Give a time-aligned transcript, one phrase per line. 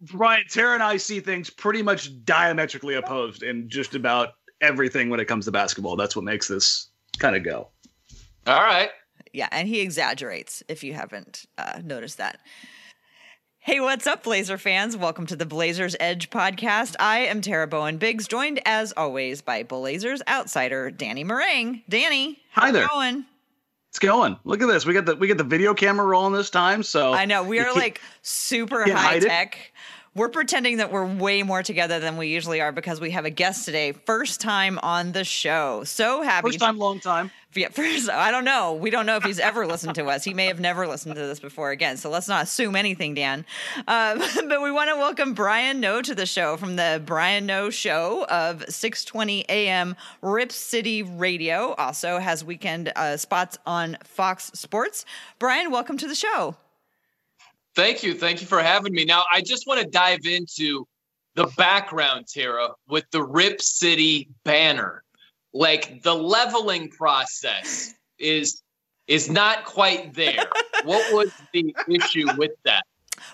[0.00, 5.20] Brian, Tara and I see things pretty much diametrically opposed in just about everything when
[5.20, 5.96] it comes to basketball.
[5.96, 7.68] That's what makes this kind of go.
[8.46, 8.90] All right.
[9.32, 12.38] Yeah, and he exaggerates if you haven't uh, noticed that.
[13.58, 14.96] Hey, what's up, Blazer fans?
[14.96, 16.94] Welcome to the Blazers Edge podcast.
[16.98, 21.82] I am Tara Bowen Biggs, joined as always by Blazers outsider Danny Marang.
[21.88, 22.84] Danny, how's Hi there.
[22.84, 23.26] it going?
[23.90, 24.38] It's going.
[24.44, 24.84] Look at this.
[24.84, 26.82] We got the we got the video camera rolling this time.
[26.82, 29.56] So I know we are like super high tech.
[29.56, 29.60] it.
[30.18, 33.30] We're pretending that we're way more together than we usually are because we have a
[33.30, 35.84] guest today, first time on the show.
[35.84, 36.48] So happy!
[36.48, 37.30] first time, long time.
[37.54, 38.72] Yeah, first, I don't know.
[38.72, 40.24] We don't know if he's ever listened to us.
[40.24, 41.96] He may have never listened to this before again.
[41.98, 43.46] So let's not assume anything, Dan.
[43.86, 44.18] Um,
[44.48, 48.26] but we want to welcome Brian Noe to the show from the Brian Noe Show
[48.28, 49.94] of 6:20 a.m.
[50.20, 51.74] Rip City Radio.
[51.78, 55.04] Also has weekend uh, spots on Fox Sports.
[55.38, 56.56] Brian, welcome to the show.
[57.78, 58.12] Thank you.
[58.12, 59.04] Thank you for having me.
[59.04, 60.84] Now, I just want to dive into
[61.36, 65.04] the background, Tara, with the Rip City banner.
[65.54, 68.64] Like the leveling process is
[69.06, 70.44] is not quite there.
[70.86, 72.82] what was the issue with that?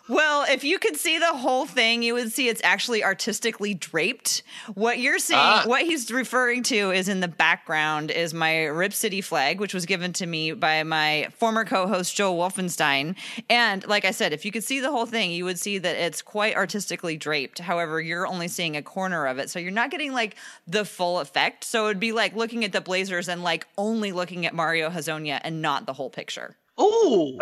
[0.09, 4.43] Well, if you could see the whole thing, you would see it's actually artistically draped.
[4.75, 5.63] What you're seeing, Ah.
[5.67, 9.87] what he's referring to is in the background is my Rip City flag, which was
[9.87, 13.17] given to me by my former co-host Joe Wolfenstein.
[13.49, 15.97] And like I said, if you could see the whole thing, you would see that
[15.97, 17.59] it's quite artistically draped.
[17.61, 21.21] However, you're only seeing a corner of it, so you're not getting like the full
[21.21, 21.65] effect.
[21.65, 25.41] So it'd be like looking at the Blazers and like only looking at Mario Hezonja
[25.43, 26.57] and not the whole picture.
[26.77, 27.37] Oh,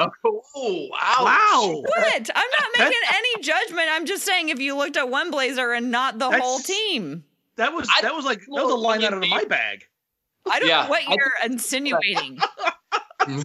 [0.54, 1.16] Oh, wow.
[1.20, 1.82] wow.
[1.86, 2.30] What?
[2.34, 3.88] I'm not making any judgment.
[3.90, 7.24] I'm just saying if you looked at one Blazer and not the That's- whole team.
[7.56, 9.84] That was I- that was like that was a line out of my bag.
[10.50, 12.38] I don't Yeah, know what I- you're insinuating.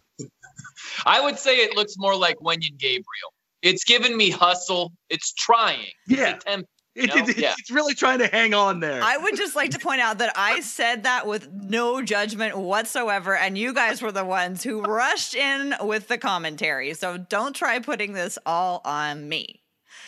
[1.05, 3.33] I would say it looks more like Wenyen Gabriel.
[3.61, 4.91] It's given me hustle.
[5.09, 5.87] It's trying.
[6.07, 6.35] Yeah.
[6.35, 6.69] It's attempt-
[7.03, 7.53] It, No, it- yeah.
[7.59, 9.01] It's really trying to hang on there.
[9.03, 13.35] I would just like to point out that I said that with no judgment whatsoever,
[13.35, 16.93] and you guys were the ones who rushed in with the commentary.
[16.95, 19.61] So don't try putting this all on me.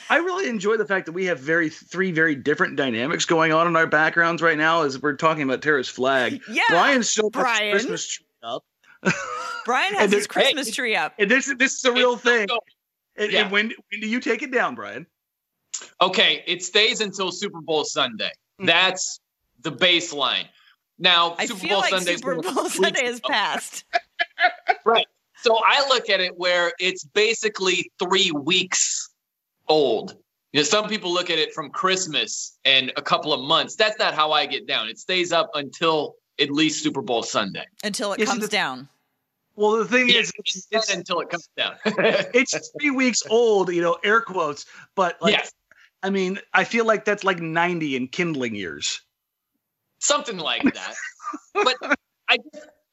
[0.10, 3.68] I really enjoy the fact that we have very three very different dynamics going on
[3.68, 6.42] in our backgrounds right now as we're talking about Tara's flag.
[6.50, 7.72] Yeah, Brian's still got his Brian.
[7.74, 8.64] Christmas tree up.
[9.66, 11.14] Brian has his Christmas hey, tree up.
[11.20, 12.48] And this this is a real It's thing.
[13.18, 13.42] And, Yeah.
[13.44, 15.06] and when when do you take it down, Brian?
[16.02, 18.26] Okay, it stays until Super Bowl Sunday.
[18.60, 18.66] Mm-hmm.
[18.66, 19.20] That's
[19.62, 20.46] the baseline.
[20.98, 23.86] Now, I Super feel Bowl like Sunday Super Bowl Sunday is passed.
[24.86, 25.06] Right.
[25.42, 29.10] So I look at it where it's basically three weeks
[29.68, 30.16] old.
[30.54, 33.76] You know, some people look at it from Christmas and a couple of months.
[33.76, 34.88] That's not how I get down.
[34.90, 37.66] It stays up until at least Super Bowl Sunday.
[37.84, 38.90] Until it Isn't comes it- down.
[39.56, 41.76] Well, the thing Yeah, is, it's, it's it's, until it comes down.
[41.86, 44.66] it's three weeks old, you know, air quotes.
[44.96, 45.52] But like, yes,
[46.04, 49.02] I mean, I feel like that's like ninety in kindling years.
[50.00, 50.96] something like that.
[51.54, 51.76] but
[52.30, 52.38] I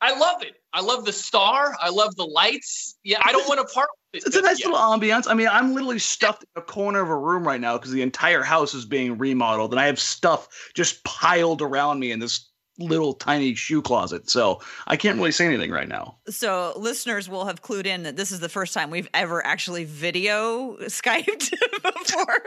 [0.00, 0.56] I love it.
[0.72, 1.74] I love the star.
[1.80, 2.96] I love the lights.
[3.02, 4.26] Yeah, I don't want to part with it.
[4.26, 4.66] It's a nice yet.
[4.66, 5.26] little ambiance.
[5.28, 8.02] I mean, I'm literally stuffed in a corner of a room right now because the
[8.02, 12.50] entire house is being remodeled, and I have stuff just piled around me in this
[12.78, 14.28] little tiny shoe closet.
[14.28, 16.16] So I can't really say anything right now.
[16.28, 19.84] So listeners will have clued in that this is the first time we've ever actually
[19.84, 21.50] video Skyped
[21.82, 22.38] before.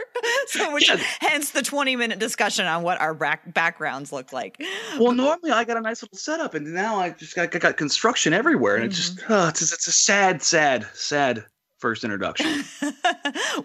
[0.48, 0.98] So which Yeah.
[1.20, 4.62] hence the 20 minute discussion on what our back- backgrounds look like.
[5.00, 8.34] Well, normally I got a nice little setup, and now I just got, got construction
[8.34, 11.46] everywhere, and it's just uh, it's, it's a sad, sad, sad
[11.80, 12.64] first introduction.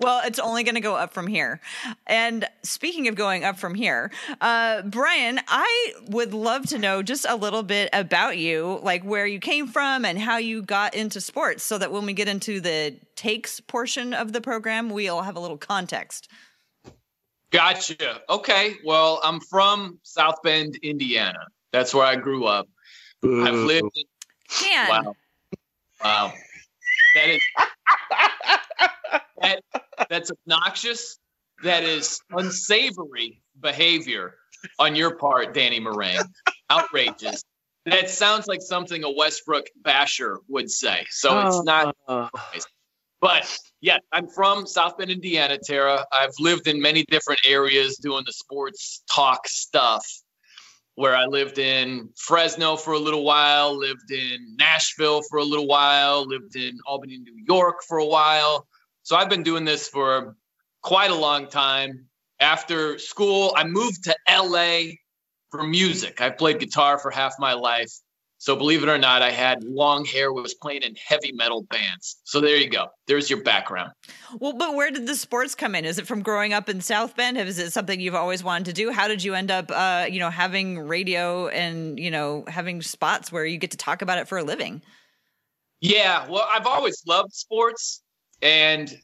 [0.00, 1.60] well, it's only going to go up from here.
[2.06, 4.10] And speaking of going up from here,
[4.40, 9.26] uh, Brian, I would love to know just a little bit about you, like where
[9.26, 12.60] you came from and how you got into sports, so that when we get into
[12.60, 16.28] the takes portion of the program, we'll have a little context.
[17.50, 18.20] Gotcha.
[18.28, 18.74] Okay.
[18.84, 21.46] Well, I'm from South Bend, Indiana.
[21.72, 22.68] That's where I grew up.
[23.22, 24.04] I've lived in
[24.60, 25.14] Dan, Wow.
[26.02, 26.32] Wow.
[27.14, 27.40] That is
[29.40, 29.60] that,
[30.08, 31.18] that's obnoxious.
[31.62, 34.34] That is unsavory behavior
[34.78, 36.24] on your part, Danny Moran.
[36.70, 37.42] Outrageous.
[37.86, 41.04] That sounds like something a Westbrook basher would say.
[41.10, 42.28] So it's not Uh,
[43.20, 46.04] but yeah, I'm from South Bend, Indiana, Tara.
[46.12, 50.06] I've lived in many different areas doing the sports talk stuff.
[50.96, 55.66] Where I lived in Fresno for a little while, lived in Nashville for a little
[55.66, 58.66] while, lived in Albany, New York for a while.
[59.02, 60.36] So I've been doing this for
[60.82, 62.06] quite a long time.
[62.38, 64.92] After school, I moved to LA
[65.50, 66.20] for music.
[66.20, 67.92] I played guitar for half my life.
[68.44, 72.20] So believe it or not, I had long hair, was playing in heavy metal bands.
[72.24, 72.88] So there you go.
[73.06, 73.92] There's your background.
[74.38, 75.86] Well, but where did the sports come in?
[75.86, 77.38] Is it from growing up in South Bend?
[77.38, 78.92] Is it something you've always wanted to do?
[78.92, 83.32] How did you end up, uh, you know, having radio and you know having spots
[83.32, 84.82] where you get to talk about it for a living?
[85.80, 88.02] Yeah, well, I've always loved sports,
[88.42, 88.94] and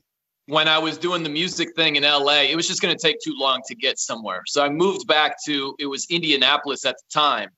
[0.48, 3.16] when I was doing the music thing in LA, it was just going to take
[3.24, 4.42] too long to get somewhere.
[4.44, 7.48] So I moved back to it was Indianapolis at the time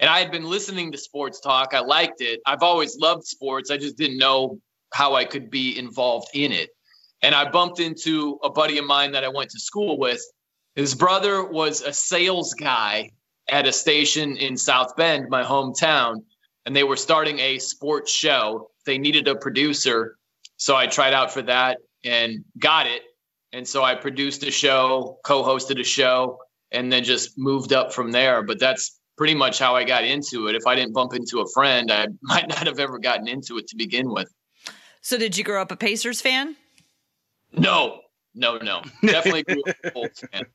[0.00, 1.74] and I had been listening to sports talk.
[1.74, 2.40] I liked it.
[2.46, 3.70] I've always loved sports.
[3.70, 4.58] I just didn't know
[4.92, 6.70] how I could be involved in it.
[7.22, 10.20] And I bumped into a buddy of mine that I went to school with.
[10.74, 13.10] His brother was a sales guy
[13.50, 16.22] at a station in South Bend, my hometown,
[16.64, 18.70] and they were starting a sports show.
[18.86, 20.16] They needed a producer.
[20.56, 23.02] So I tried out for that and got it.
[23.52, 26.38] And so I produced a show, co hosted a show,
[26.70, 28.42] and then just moved up from there.
[28.42, 30.54] But that's pretty much how I got into it.
[30.54, 33.68] If I didn't bump into a friend, I might not have ever gotten into it
[33.68, 34.32] to begin with.
[35.02, 36.56] So, did you grow up a Pacers fan?
[37.52, 38.00] No,
[38.34, 38.80] no, no.
[39.02, 40.46] Definitely grew up a Bulls fan.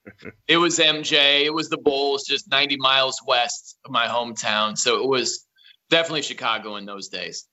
[0.48, 1.46] It was MJ.
[1.46, 4.76] It was the Bulls, just 90 miles west of my hometown.
[4.76, 5.46] So it was
[5.92, 7.46] definitely Chicago in those days.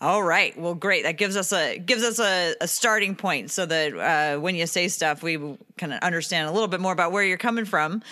[0.00, 0.56] All right.
[0.56, 1.02] Well, great.
[1.02, 4.66] That gives us a gives us a, a starting point so that uh, when you
[4.68, 5.36] say stuff, we
[5.76, 8.02] kind of understand a little bit more about where you're coming from.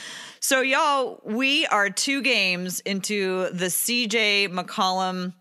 [0.40, 5.32] So, y'all, we are two games into the CJ McCollum.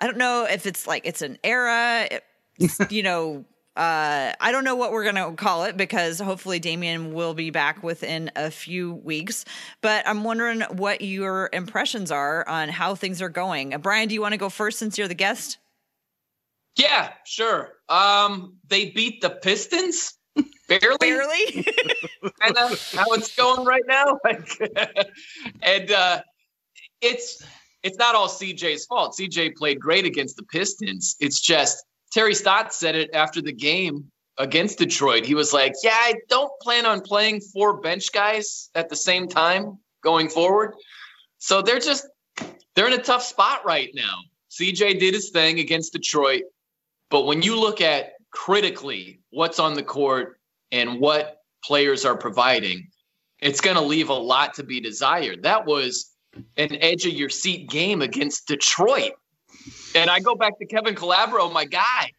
[0.00, 2.08] I don't know if it's like it's an era.
[2.88, 3.44] you know,
[3.76, 7.50] uh, I don't know what we're going to call it because hopefully Damian will be
[7.50, 9.44] back within a few weeks.
[9.82, 13.74] But I'm wondering what your impressions are on how things are going.
[13.74, 15.58] Uh, Brian, do you want to go first since you're the guest?
[16.76, 17.74] Yeah, sure.
[17.88, 20.14] Um, they beat the Pistons
[20.68, 20.96] barely.
[21.00, 21.66] Barely.
[22.40, 24.18] kind of how it's going right now.
[25.62, 26.22] and uh,
[27.00, 27.44] it's
[27.82, 29.16] it's not all CJ's fault.
[29.18, 31.16] CJ played great against the Pistons.
[31.20, 35.24] It's just Terry Stotts said it after the game against Detroit.
[35.24, 39.28] He was like, "Yeah, I don't plan on playing four bench guys at the same
[39.28, 40.74] time going forward."
[41.38, 42.06] So they're just
[42.74, 44.18] they're in a tough spot right now.
[44.50, 46.42] CJ did his thing against Detroit.
[47.10, 50.40] But when you look at critically what's on the court
[50.72, 52.88] and what players are providing,
[53.40, 55.42] it's going to leave a lot to be desired.
[55.42, 56.10] That was
[56.56, 59.12] an edge of your seat game against Detroit.
[59.94, 62.10] And I go back to Kevin Calabro, my guy,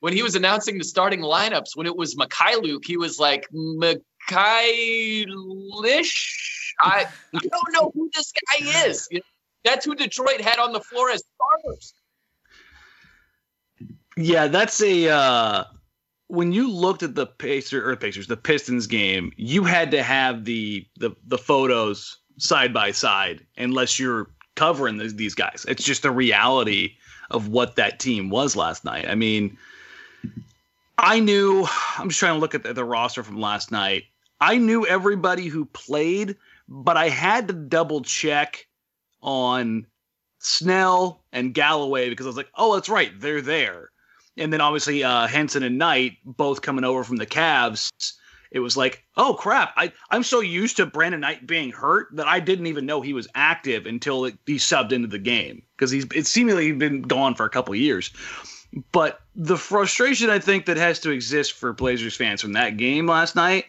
[0.00, 4.04] when he was announcing the starting lineups, when it was Mykhailiuk, he was like, Mikhailish?
[6.80, 9.08] I, I don't know who this guy is.
[9.64, 11.94] That's who Detroit had on the floor as starters.
[14.16, 15.64] Yeah, that's a uh
[16.28, 20.44] when you looked at the Pacers or Pacers, the Pistons game, you had to have
[20.44, 25.66] the the the photos side by side unless you're covering these, these guys.
[25.68, 26.94] It's just the reality
[27.30, 29.06] of what that team was last night.
[29.08, 29.56] I mean,
[30.98, 31.66] I knew
[31.98, 34.04] I'm just trying to look at the, the roster from last night.
[34.40, 36.36] I knew everybody who played,
[36.68, 38.66] but I had to double check
[39.22, 39.86] on
[40.38, 43.91] Snell and Galloway because I was like, oh, that's right, they're there
[44.36, 47.90] and then obviously uh, Henson and Knight both coming over from the Cavs.
[48.50, 49.72] It was like, oh crap!
[49.76, 53.14] I I'm so used to Brandon Knight being hurt that I didn't even know he
[53.14, 57.34] was active until it, he subbed into the game because he's it's seemingly been gone
[57.34, 58.10] for a couple years.
[58.90, 63.06] But the frustration I think that has to exist for Blazers fans from that game
[63.06, 63.66] last night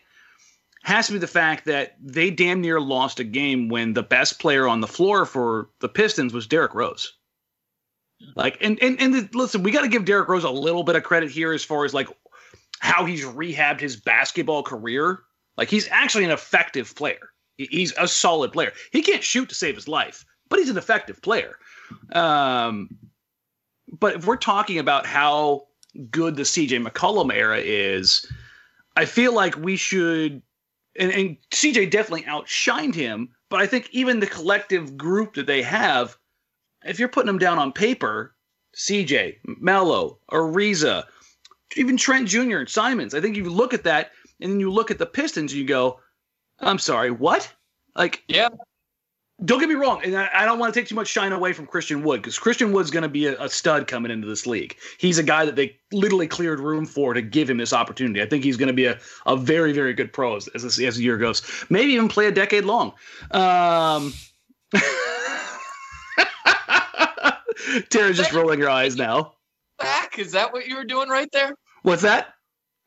[0.83, 4.39] has to be the fact that they damn near lost a game when the best
[4.39, 7.13] player on the floor for the Pistons was Derrick Rose.
[8.35, 10.95] Like, and and and the, listen, we got to give Derrick Rose a little bit
[10.95, 12.07] of credit here as far as like
[12.79, 15.19] how he's rehabbed his basketball career.
[15.57, 17.29] Like, he's actually an effective player.
[17.57, 18.73] He's a solid player.
[18.91, 21.57] He can't shoot to save his life, but he's an effective player.
[22.11, 22.89] Um,
[23.99, 25.67] but if we're talking about how
[26.09, 28.25] good the CJ McCollum era is,
[28.95, 30.41] I feel like we should.
[30.99, 35.61] And, and CJ definitely outshined him, but I think even the collective group that they
[35.63, 36.17] have
[36.85, 38.35] if you're putting them down on paper,
[38.75, 41.03] CJ, Melo, Ariza,
[41.75, 42.59] even Trent Jr.
[42.59, 45.51] and Simons, I think you look at that and then you look at the Pistons
[45.51, 45.99] and you go,
[46.59, 47.51] I'm sorry, what?
[47.95, 48.49] Like, yeah.
[49.43, 51.53] Don't get me wrong, and I, I don't want to take too much shine away
[51.53, 54.45] from Christian Wood because Christian Wood's going to be a, a, stud coming into this
[54.45, 54.77] league.
[54.99, 58.21] He's a guy that they literally cleared room for to give him this opportunity.
[58.21, 60.95] I think he's going to be a, a very, very good pro as, as, as
[60.97, 61.41] the year goes.
[61.69, 62.93] Maybe even play a decade long.
[63.31, 64.13] Um,
[67.89, 69.33] Tara's just rolling her eyes now.
[69.79, 70.19] Back?
[70.19, 71.55] Is that what you were doing right there?
[71.81, 72.33] What's that?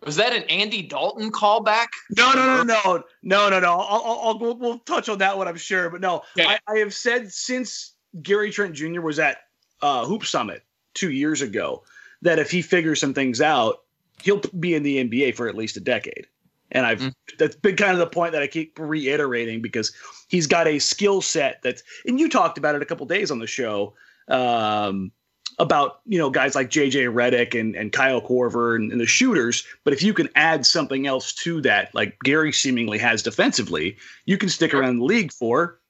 [0.05, 1.87] Was that an Andy Dalton callback?
[2.17, 3.73] No, no, no, no, no, no, no.
[3.73, 5.91] I'll, I'll, I'll we'll, we'll, touch on that one, I'm sure.
[5.91, 6.47] But no, okay.
[6.47, 9.01] I, I have said since Gary Trent Jr.
[9.01, 9.39] was at
[9.83, 10.63] uh, Hoop Summit
[10.95, 11.83] two years ago
[12.23, 13.83] that if he figures some things out,
[14.23, 16.27] he'll be in the NBA for at least a decade.
[16.73, 17.13] And I've mm.
[17.39, 19.93] that's been kind of the point that I keep reiterating because
[20.29, 23.39] he's got a skill set that's and you talked about it a couple days on
[23.39, 23.95] the show
[24.29, 25.13] um,
[25.59, 29.65] about you know guys like JJ Redick and, and Kyle Korver and, and, the shooters.
[29.85, 34.39] But if you can add something else to that, like Gary seemingly has defensively, you
[34.39, 35.81] can stick around the league for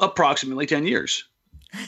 [0.00, 1.24] approximately ten years.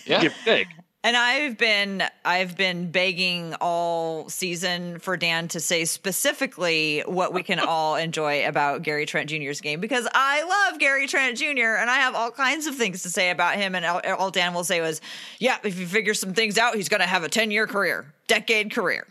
[0.06, 0.68] Yeah, give take.
[1.04, 7.42] And I've been I've been begging all season for Dan to say specifically what we
[7.42, 11.76] can all enjoy about Gary Trent Jr.'s game because I love Gary Trent Jr.
[11.78, 13.74] and I have all kinds of things to say about him.
[13.74, 15.02] And all, Dan will say was,
[15.38, 18.06] "Yeah, if you figure some things out, he's going to have a ten year career,
[18.26, 19.06] decade career."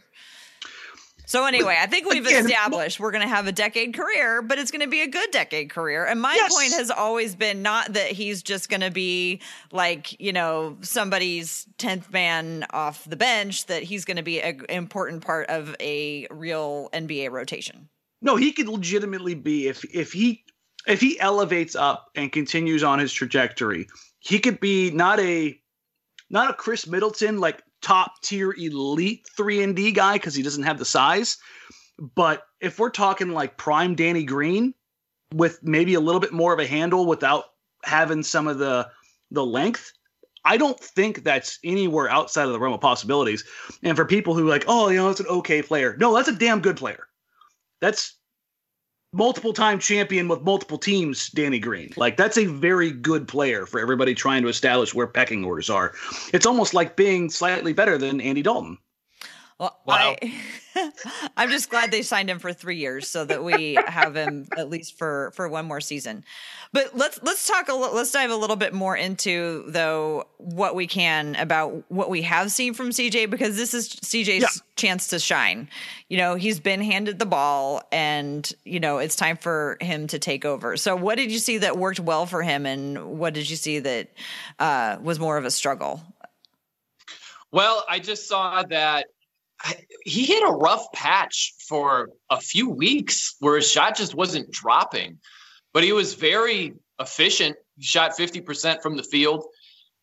[1.33, 4.59] So anyway, I think we've Again, established we're going to have a decade career, but
[4.59, 6.05] it's going to be a good decade career.
[6.05, 6.53] And my yes.
[6.53, 11.65] point has always been not that he's just going to be like, you know, somebody's
[11.79, 16.27] 10th man off the bench, that he's going to be an important part of a
[16.29, 17.89] real NBA rotation.
[18.21, 20.43] No, he could legitimately be if if he
[20.85, 23.87] if he elevates up and continues on his trajectory,
[24.19, 25.59] he could be not a
[26.29, 30.63] not a Khris Middleton like top tier elite 3 and D guy cuz he doesn't
[30.63, 31.37] have the size.
[31.99, 34.73] But if we're talking like prime Danny Green
[35.33, 37.45] with maybe a little bit more of a handle without
[37.83, 38.89] having some of the
[39.29, 39.91] the length,
[40.45, 43.43] I don't think that's anywhere outside of the realm of possibilities.
[43.81, 45.95] And for people who like, oh, you know, it's an okay player.
[45.99, 47.07] No, that's a damn good player.
[47.79, 48.15] That's
[49.13, 51.93] multiple time champion with multiple teams, Danny Green.
[51.95, 55.93] Like that's a very good player for everybody trying to establish where pecking orders are.
[56.33, 58.77] It's almost like being slightly better than Andy Dalton.
[59.63, 60.15] Well, wow.
[60.21, 60.33] I,
[61.37, 64.69] I'm just glad they signed him for three years so that we have him at
[64.69, 66.25] least for for one more season.
[66.73, 70.85] But let's let's talk a let's dive a little bit more into though what we
[70.85, 74.47] can about what we have seen from CJ because this is CJ's yeah.
[74.75, 75.69] chance to shine.
[76.09, 80.19] You know, he's been handed the ball and you know, it's time for him to
[80.19, 80.75] take over.
[80.75, 83.79] So what did you see that worked well for him and what did you see
[83.79, 84.09] that
[84.59, 86.01] uh, was more of a struggle?
[87.53, 89.05] Well, I just saw that
[90.03, 95.19] he hit a rough patch for a few weeks where his shot just wasn't dropping,
[95.73, 97.55] but he was very efficient.
[97.77, 99.45] He shot 50% from the field.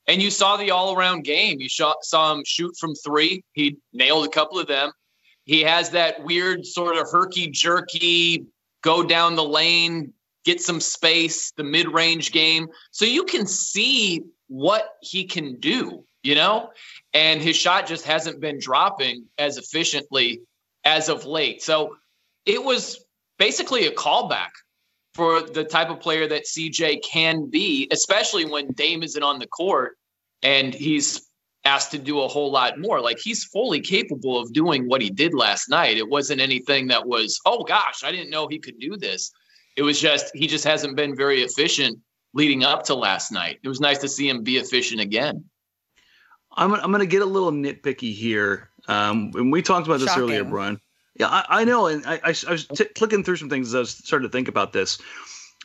[0.09, 1.61] And you saw the all around game.
[1.61, 3.45] You shot, saw him shoot from three.
[3.53, 4.93] He nailed a couple of them.
[5.45, 8.47] He has that weird sort of herky jerky,
[8.83, 10.13] go down the lane,
[10.45, 12.69] get some space, the mid range game.
[12.91, 16.71] So you can see what he can do, you know?
[17.13, 20.41] And his shot just hasn't been dropping as efficiently
[20.85, 21.63] as of late.
[21.63, 21.97] So
[22.47, 23.05] it was
[23.39, 24.51] basically a callback
[25.15, 29.47] for the type of player that CJ can be, especially when Dame isn't on the
[29.47, 29.97] court
[30.43, 31.29] and he's
[31.65, 33.01] asked to do a whole lot more.
[33.01, 35.99] Like he's fully capable of doing what he did last night.
[35.99, 39.33] It wasn't anything that was, oh gosh, I didn't know he could do this.
[39.77, 41.99] It was just he just hasn't been very efficient
[42.33, 43.59] leading up to last night.
[43.63, 45.45] It was nice to see him be efficient again.
[46.53, 48.69] I'm I'm going to get a little nitpicky here.
[48.89, 50.25] Um, and we talked about this Shocking.
[50.25, 50.81] earlier, Brian.
[51.15, 53.75] Yeah, I, I know, and I, I, I was t- clicking through some things as
[53.75, 54.99] I was starting to think about this.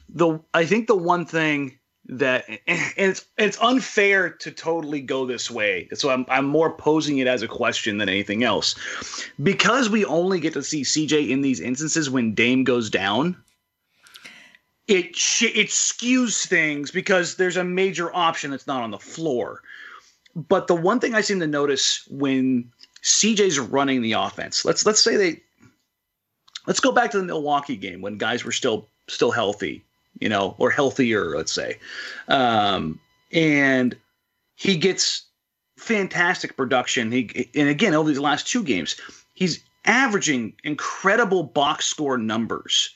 [0.10, 5.50] The I think the one thing that and it's it's unfair to totally go this
[5.50, 5.88] way.
[5.94, 8.76] So I'm I'm more posing it as a question than anything else.
[9.42, 13.36] Because we only get to see CJ in these instances when Dame goes down,
[14.88, 15.06] it
[15.42, 19.62] it skews things because there's a major option that's not on the floor.
[20.36, 22.72] But the one thing I seem to notice when
[23.04, 25.42] CJ's running the offense, let's let's say they
[26.68, 29.84] let's go back to the Milwaukee game when guys were still still healthy,
[30.20, 31.80] you know, or healthier, let's say.
[32.28, 33.00] Um,
[33.32, 33.96] and
[34.56, 35.24] he gets
[35.78, 37.12] fantastic production.
[37.12, 38.96] He and again over these last two games,
[39.36, 42.94] he's averaging incredible box score numbers.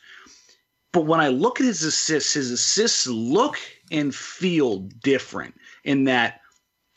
[0.92, 3.58] But when I look at his assists, his assists look
[3.92, 5.54] and feel different
[5.84, 6.42] in that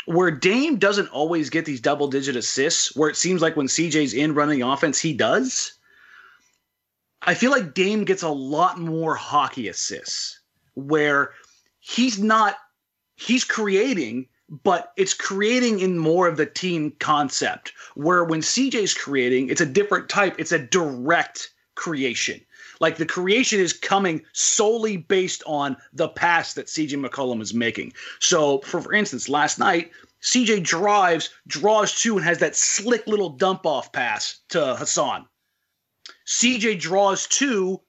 [0.07, 4.15] where Dame doesn't always get these double digit assists, where it seems like when CJ's
[4.15, 5.73] in running the offense, he does.
[7.23, 10.41] I feel like Dame gets a lot more hockey assists
[10.75, 11.33] where
[11.79, 12.57] he's not,
[13.15, 14.27] he's creating,
[14.65, 17.73] but it's creating in more of the team concept.
[17.95, 22.41] Where when CJ's creating, it's a different type, it's a direct creation.
[22.83, 27.93] Like the creation is coming solely based on the pass that CJ McCollum is making.
[28.19, 33.31] So, for, for instance, last night, CJ drives, draws two, and has that slick little
[33.31, 35.27] dump off pass to Hassan.
[36.27, 37.81] CJ draws two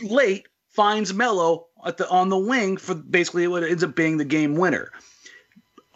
[0.00, 4.24] late, finds Melo at the on the wing for basically what ends up being the
[4.24, 4.92] game winner.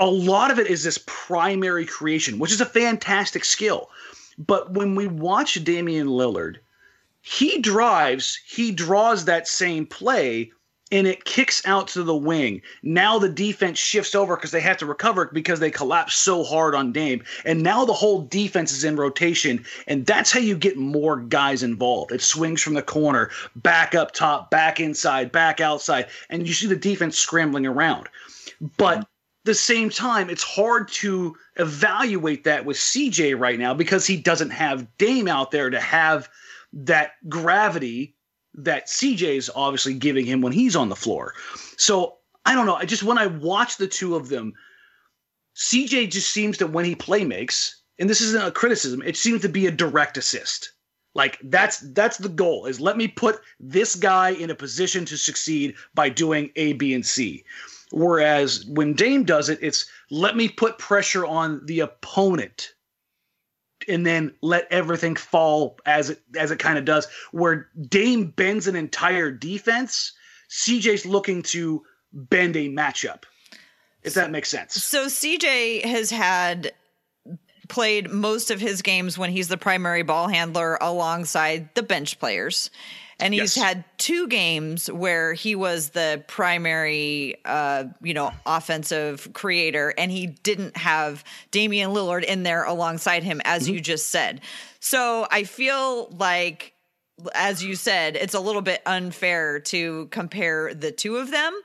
[0.01, 3.89] a lot of it is this primary creation, which is a fantastic skill.
[4.37, 6.59] But when we watch Damian Lillard,
[7.27, 10.53] he drives, he draws that same play,
[10.93, 12.63] and it kicks out to the wing.
[12.85, 16.77] Now the defense shifts over because they have to recover because they collapse so hard
[16.77, 17.25] on Dame.
[17.45, 19.65] And now the whole defense is in rotation.
[19.89, 22.13] And that's how you get more guys involved.
[22.13, 26.07] It swings from the corner, back up top, back inside, back outside.
[26.31, 28.09] And you see the defense scrambling around.
[28.77, 29.05] But
[29.43, 34.51] the same time, it's hard to evaluate that with CJ right now because he doesn't
[34.51, 36.29] have Dame out there to have
[36.77, 38.15] that gravity
[38.55, 41.35] that CJ is obviously giving him when he's on the floor.
[41.77, 42.77] So I don't know.
[42.77, 44.53] I just when I watch the two of them,
[45.57, 49.43] CJ just seems that when he play makes, and this isn't a criticism, it seems
[49.43, 50.73] to be a direct assist.
[51.15, 55.17] Like that's that's the goal is let me put this guy in a position to
[55.17, 57.43] succeed by doing A, B, and C.
[57.91, 62.75] Whereas when Dame does it, it's let me put pressure on the opponent
[63.89, 67.07] and then let everything fall as it as it kind of does.
[67.33, 70.13] Where Dame bends an entire defense,
[70.51, 73.25] CJ's looking to bend a matchup.
[74.03, 74.75] If that makes sense.
[74.75, 76.73] So CJ has had
[77.69, 82.71] played most of his games when he's the primary ball handler alongside the bench players.
[83.19, 83.65] And he's yes.
[83.65, 90.27] had two games where he was the primary, uh, you know, offensive creator, and he
[90.27, 93.75] didn't have Damian Lillard in there alongside him, as mm-hmm.
[93.75, 94.43] you just said.
[94.81, 96.75] So I feel like,
[97.35, 101.59] as you said, it's a little bit unfair to compare the two of them.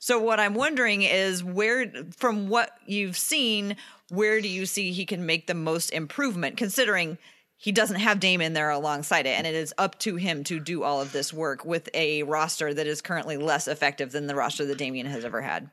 [0.00, 1.86] So what I'm wondering is where,
[2.16, 3.76] from what you've seen,
[4.08, 7.18] where do you see he can make the most improvement, considering
[7.66, 10.60] he doesn't have Dame in there alongside it, and it is up to him to
[10.60, 14.36] do all of this work with a roster that is currently less effective than the
[14.36, 15.68] roster that Damian has ever had.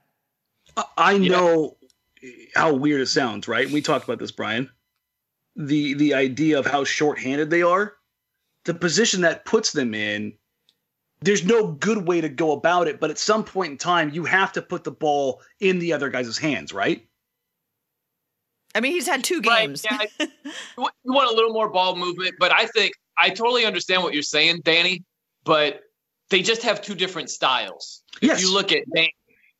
[0.97, 1.77] I know
[2.19, 2.31] yeah.
[2.55, 3.69] how weird it sounds, right?
[3.69, 4.71] We talked about this, Brian.
[5.55, 7.93] The the idea of how short-handed they are,
[8.65, 10.33] the position that puts them in,
[11.21, 14.25] there's no good way to go about it, but at some point in time, you
[14.25, 17.07] have to put the ball in the other guy's hands, right?
[18.75, 19.85] I mean, he's had two games.
[19.89, 20.25] Right, yeah,
[20.77, 24.23] you want a little more ball movement, but I think I totally understand what you're
[24.23, 25.03] saying, Danny.
[25.43, 25.81] But
[26.29, 28.03] they just have two different styles.
[28.21, 28.37] Yes.
[28.37, 29.11] If you look at Dame,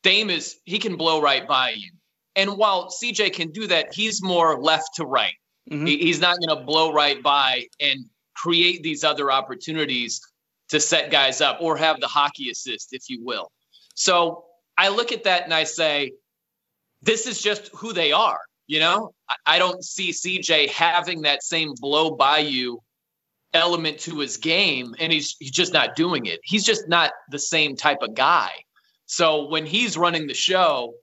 [0.02, 1.92] Dame is he can blow right by you,
[2.36, 5.34] and while CJ can do that, he's more left to right.
[5.70, 5.86] Mm-hmm.
[5.86, 10.20] He, he's not going to blow right by and create these other opportunities
[10.70, 13.52] to set guys up or have the hockey assist, if you will.
[13.96, 14.46] So
[14.78, 16.14] I look at that and I say,
[17.02, 18.40] this is just who they are.
[18.68, 19.14] You know,
[19.46, 22.82] I don't see CJ having that same blow by you
[23.54, 26.40] element to his game, and he's he's just not doing it.
[26.44, 28.52] He's just not the same type of guy.
[29.06, 30.94] So when he's running the show,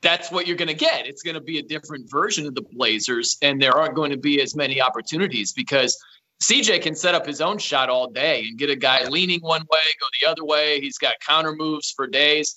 [0.00, 1.06] that's what you're going to get.
[1.06, 4.16] It's going to be a different version of the Blazers, and there aren't going to
[4.16, 5.96] be as many opportunities because
[6.42, 9.62] CJ can set up his own shot all day and get a guy leaning one
[9.70, 10.80] way, go the other way.
[10.80, 12.54] He's got counter moves for days.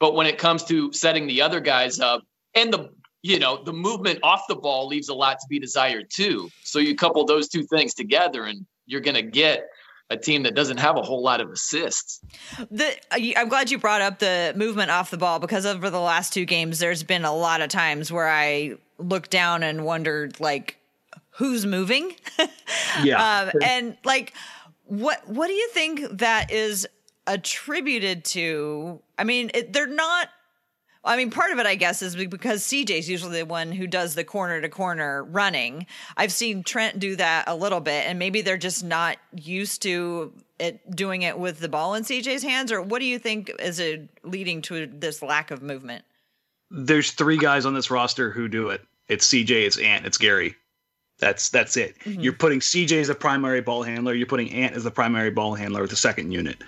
[0.00, 2.22] But when it comes to setting the other guys up,
[2.54, 2.90] and the
[3.22, 6.50] you know, the movement off the ball leaves a lot to be desired too.
[6.64, 9.68] So you couple those two things together and you're going to get
[10.10, 12.20] a team that doesn't have a whole lot of assists.
[12.70, 16.32] The, I'm glad you brought up the movement off the ball because over the last
[16.32, 20.76] two games, there's been a lot of times where I looked down and wondered, like,
[21.30, 22.14] who's moving?
[23.02, 23.44] yeah.
[23.44, 24.34] um, and like,
[24.84, 26.86] what what do you think that is
[27.26, 29.00] attributed to?
[29.18, 30.28] I mean, it, they're not
[31.04, 34.14] I mean, part of it, I guess, is because CJ's usually the one who does
[34.14, 35.86] the corner to corner running.
[36.16, 40.32] I've seen Trent do that a little bit, and maybe they're just not used to
[40.60, 42.70] it doing it with the ball in CJ's hands.
[42.70, 46.04] Or what do you think is it leading to this lack of movement?
[46.70, 48.82] There's three guys on this roster who do it.
[49.08, 50.54] It's CJ, it's Ant, it's Gary.
[51.22, 51.96] That's that's it.
[52.00, 52.20] Mm-hmm.
[52.20, 54.12] You're putting CJ as the primary ball handler.
[54.12, 56.64] You're putting Ant as the primary ball handler with the second unit.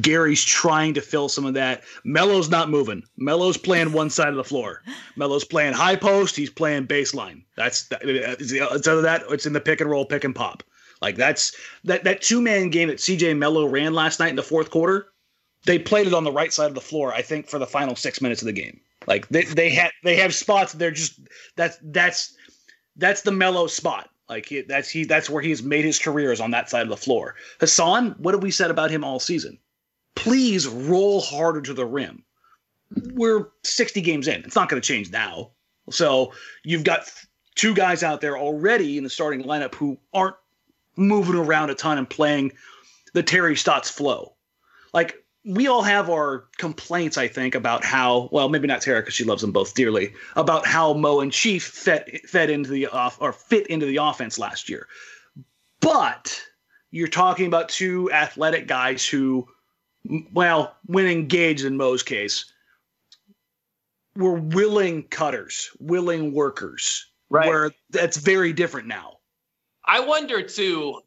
[0.00, 1.82] Gary's trying to fill some of that.
[2.04, 3.02] Melo's not moving.
[3.16, 4.80] Melo's playing one side of the floor.
[5.16, 6.36] Melo's playing high post.
[6.36, 7.42] He's playing baseline.
[7.56, 10.62] That's it's other that it's in the pick and roll, pick and pop.
[11.02, 14.42] Like that's that that two man game that CJ Melo ran last night in the
[14.44, 15.08] fourth quarter.
[15.64, 17.12] They played it on the right side of the floor.
[17.12, 18.78] I think for the final six minutes of the game.
[19.08, 20.74] Like they they had they have spots.
[20.74, 21.18] They're just
[21.56, 22.35] that's that's
[22.96, 24.10] that's the Melo spot.
[24.28, 26.88] Like he, that's he that's where he's made his career is on that side of
[26.88, 27.36] the floor.
[27.60, 29.58] Hassan, what have we said about him all season?
[30.16, 32.24] Please roll harder to the rim.
[33.12, 34.42] We're 60 games in.
[34.44, 35.50] It's not going to change now.
[35.90, 36.32] So
[36.64, 37.10] you've got
[37.54, 40.36] two guys out there already in the starting lineup who aren't
[40.96, 42.52] moving around a ton and playing
[43.12, 44.34] the Terry Stotts flow.
[44.92, 49.14] Like we all have our complaints, I think, about how well, maybe not Tara because
[49.14, 53.16] she loves them both dearly, about how Mo and Chief fed fed into the off
[53.20, 54.88] or fit into the offense last year.
[55.80, 56.42] But
[56.90, 59.46] you're talking about two athletic guys who,
[60.32, 62.52] well, when engaged in Mo's case,
[64.16, 67.06] were willing cutters, willing workers.
[67.30, 67.48] Right.
[67.48, 69.18] Where that's very different now.
[69.84, 71.02] I wonder too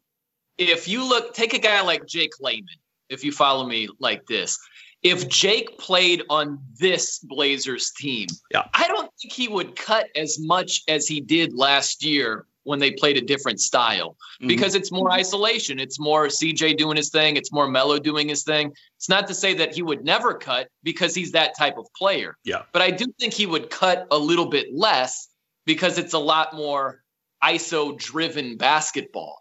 [0.56, 2.68] if you look take a guy like Jake Layman,
[3.10, 4.58] if you follow me like this.
[5.02, 8.68] If Jake played on this Blazers team, Yeah.
[8.74, 12.90] I don't think he would cut as much as he did last year when they
[12.92, 14.48] played a different style Mhm.
[14.48, 15.80] because it's more isolation.
[15.80, 17.36] It's more CJ doing his thing.
[17.36, 18.72] It's more Melo doing his thing.
[18.96, 22.36] It's not to say that he would never cut because he's that type of player.
[22.44, 22.64] Yeah.
[22.72, 25.28] But I do think he would cut a little bit less
[25.64, 27.02] because it's a lot more
[27.42, 29.39] ISO driven basketball.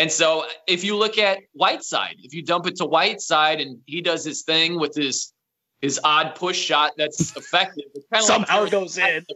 [0.00, 4.00] And so if you look at Whiteside, if you dump it to Whiteside and he
[4.00, 5.34] does his thing with his
[5.82, 9.26] his odd push shot that's effective, it's kind of Somehow like it goes in.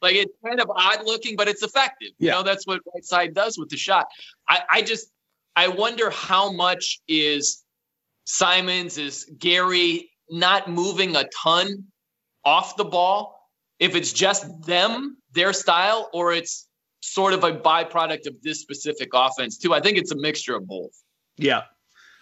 [0.00, 2.08] like it's kind of odd looking, but it's effective.
[2.18, 2.32] You Yeah.
[2.36, 4.06] know, that's what Whiteside does with the shot.
[4.48, 5.08] I, I just
[5.56, 7.62] I wonder how much is
[8.24, 11.84] Simons is Gary not moving a ton
[12.46, 13.50] off the ball.
[13.78, 16.66] If it's just them, their style, or it's
[17.06, 19.74] sort of a byproduct of this specific offense too.
[19.74, 20.92] I think it's a mixture of both.
[21.36, 21.62] Yeah,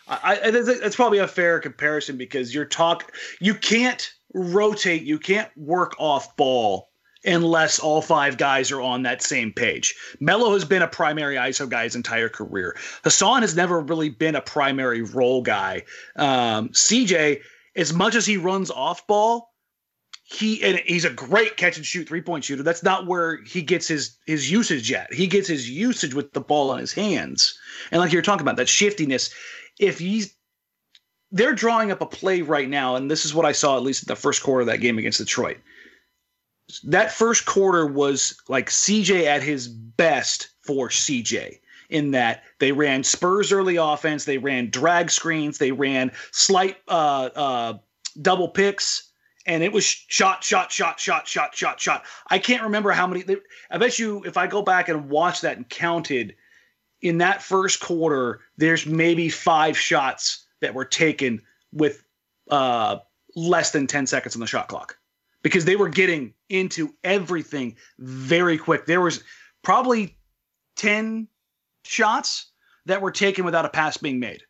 [0.08, 5.50] I, I that's, probably a fair comparison because you're talk you can't rotate, you can't
[5.56, 6.90] work off ball
[7.24, 9.94] unless all five guys are on that same page.
[10.20, 12.76] Melo has been a primary ISO guy his entire career.
[13.02, 15.82] Hassan has never really been a primary role guy.
[16.16, 17.40] Um, CJ,
[17.76, 19.53] as much as he runs off ball,
[20.24, 22.62] he and he's a great catch and shoot three point shooter.
[22.62, 25.12] That's not where he gets his his usage yet.
[25.12, 27.58] He gets his usage with the ball in his hands.
[27.90, 29.32] And like you're talking about that shiftiness,
[29.78, 30.34] if he's
[31.30, 34.04] they're drawing up a play right now, and this is what I saw at least
[34.04, 35.58] in the first quarter of that game against Detroit.
[36.84, 41.58] That first quarter was like CJ at his best for CJ
[41.90, 47.28] in that they ran Spurs early offense, they ran drag screens, they ran slight uh,
[47.34, 47.78] uh,
[48.22, 49.10] double picks,
[49.46, 52.04] and it was shot, shot, shot, shot, shot, shot, shot.
[52.28, 53.24] I can't remember how many.
[53.70, 56.34] I bet you if I go back and watch that and counted
[57.02, 62.02] in that first quarter, there's maybe five shots that were taken with
[62.50, 62.98] uh,
[63.36, 64.96] less than 10 seconds on the shot clock
[65.42, 68.86] because they were getting into everything very quick.
[68.86, 69.22] There was
[69.62, 70.16] probably
[70.76, 71.28] 10
[71.84, 72.50] shots
[72.86, 74.42] that were taken without a pass being made.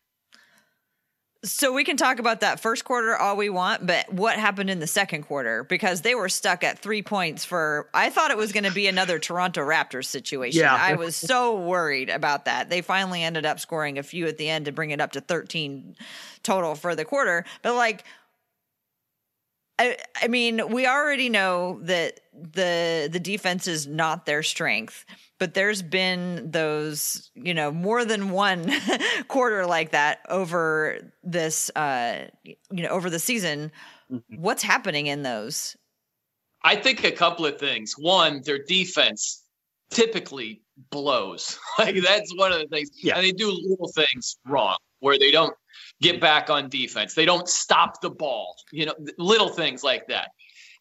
[1.45, 4.79] So we can talk about that first quarter all we want, but what happened in
[4.79, 5.63] the second quarter?
[5.63, 7.89] Because they were stuck at three points for.
[7.93, 10.61] I thought it was going to be another Toronto Raptors situation.
[10.61, 10.75] Yeah.
[10.75, 12.69] I was so worried about that.
[12.69, 15.21] They finally ended up scoring a few at the end to bring it up to
[15.21, 15.95] 13
[16.43, 17.45] total for the quarter.
[17.61, 18.03] But like,
[19.77, 25.05] I, I mean, we already know that the the defense is not their strength,
[25.39, 28.71] but there's been those, you know, more than one
[29.27, 33.71] quarter like that over this, uh, you know, over the season.
[34.29, 35.75] What's happening in those?
[36.63, 37.93] I think a couple of things.
[37.97, 39.43] One, their defense
[39.89, 41.59] typically blows.
[41.79, 42.89] like that's one of the things.
[42.95, 43.15] Yeah.
[43.15, 45.53] And they do little things wrong where they don't
[46.01, 47.13] get back on defense.
[47.13, 48.55] They don't stop the ball.
[48.71, 50.29] You know, little things like that.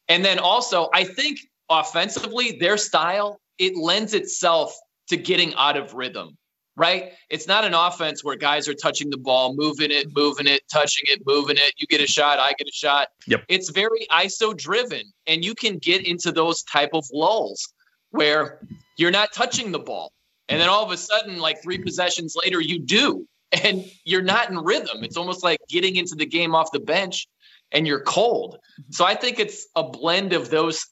[0.09, 4.77] And then also, I think offensively, their style it lends itself
[5.09, 6.37] to getting out of rhythm.
[6.77, 7.13] Right?
[7.31, 11.05] It's not an offense where guys are touching the ball, moving it, moving it, touching
[11.07, 11.73] it, moving it.
[11.77, 13.11] You get a shot, I get a shot.
[13.29, 13.45] Yep.
[13.49, 17.73] It's very ISO driven, and you can get into those type of lulls
[18.11, 20.11] where you're not touching the ball,
[20.49, 23.25] and then all of a sudden, like three possessions later, you do,
[23.63, 25.05] and you're not in rhythm.
[25.05, 27.29] It's almost like getting into the game off the bench,
[27.71, 28.59] and you're cold.
[28.91, 30.85] So I think it's a blend of those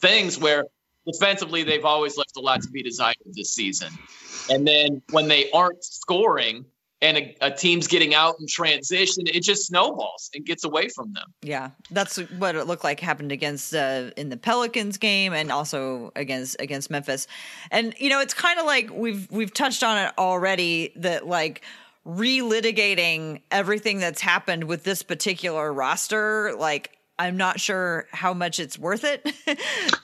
[0.00, 0.64] things where
[1.10, 3.92] defensively they've always left a lot to be desired this season.
[4.50, 6.64] And then when they aren't scoring
[7.00, 11.12] and a, a team's getting out in transition, it just snowballs and gets away from
[11.12, 11.32] them.
[11.42, 16.12] Yeah, that's what it looked like happened against uh, in the Pelicans game and also
[16.16, 17.26] against against Memphis.
[17.70, 21.62] And you know, it's kind of like we've we've touched on it already that like
[22.06, 28.78] relitigating everything that's happened with this particular roster, like I'm not sure how much it's
[28.78, 29.26] worth it.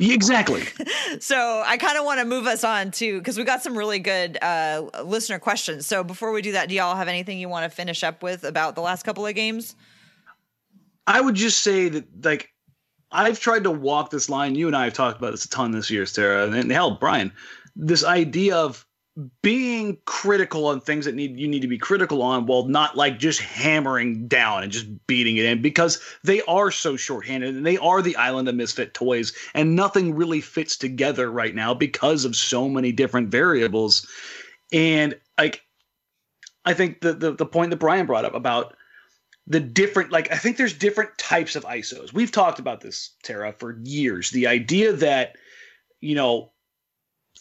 [0.00, 0.64] Exactly.
[1.20, 4.00] so I kind of want to move us on to because we got some really
[4.00, 5.87] good uh, listener questions.
[5.87, 8.44] So before we do that, do y'all have anything you want to finish up with
[8.44, 9.77] about the last couple of games?
[11.07, 12.50] I would just say that like
[13.12, 14.57] I've tried to walk this line.
[14.57, 17.33] You and I have talked about this a ton this year, Sarah, and hell, Brian.
[17.77, 18.85] This idea of
[19.42, 23.18] being critical on things that need you need to be critical on while not like
[23.18, 27.77] just hammering down and just beating it in because they are so shorthanded and they
[27.79, 32.35] are the island of misfit toys and nothing really fits together right now because of
[32.35, 34.05] so many different variables.
[34.72, 35.62] And like
[36.64, 38.74] i think the the, the point that brian brought up about
[39.46, 43.53] the different like i think there's different types of isos we've talked about this tara
[43.53, 44.31] for years.
[44.31, 45.37] The idea that
[46.00, 46.50] you know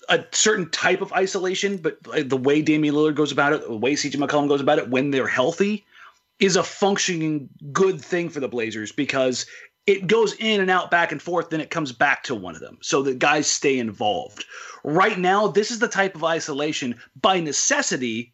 [0.09, 3.93] a certain type of isolation, but the way Damian Lillard goes about it, the way
[3.93, 5.85] CJ McCollum goes about it when they're healthy
[6.39, 9.45] is a functioning good thing for the Blazers because
[9.85, 12.61] it goes in and out back and forth, then it comes back to one of
[12.61, 12.77] them.
[12.81, 14.45] So the guys stay involved.
[14.83, 18.33] Right now, this is the type of isolation by necessity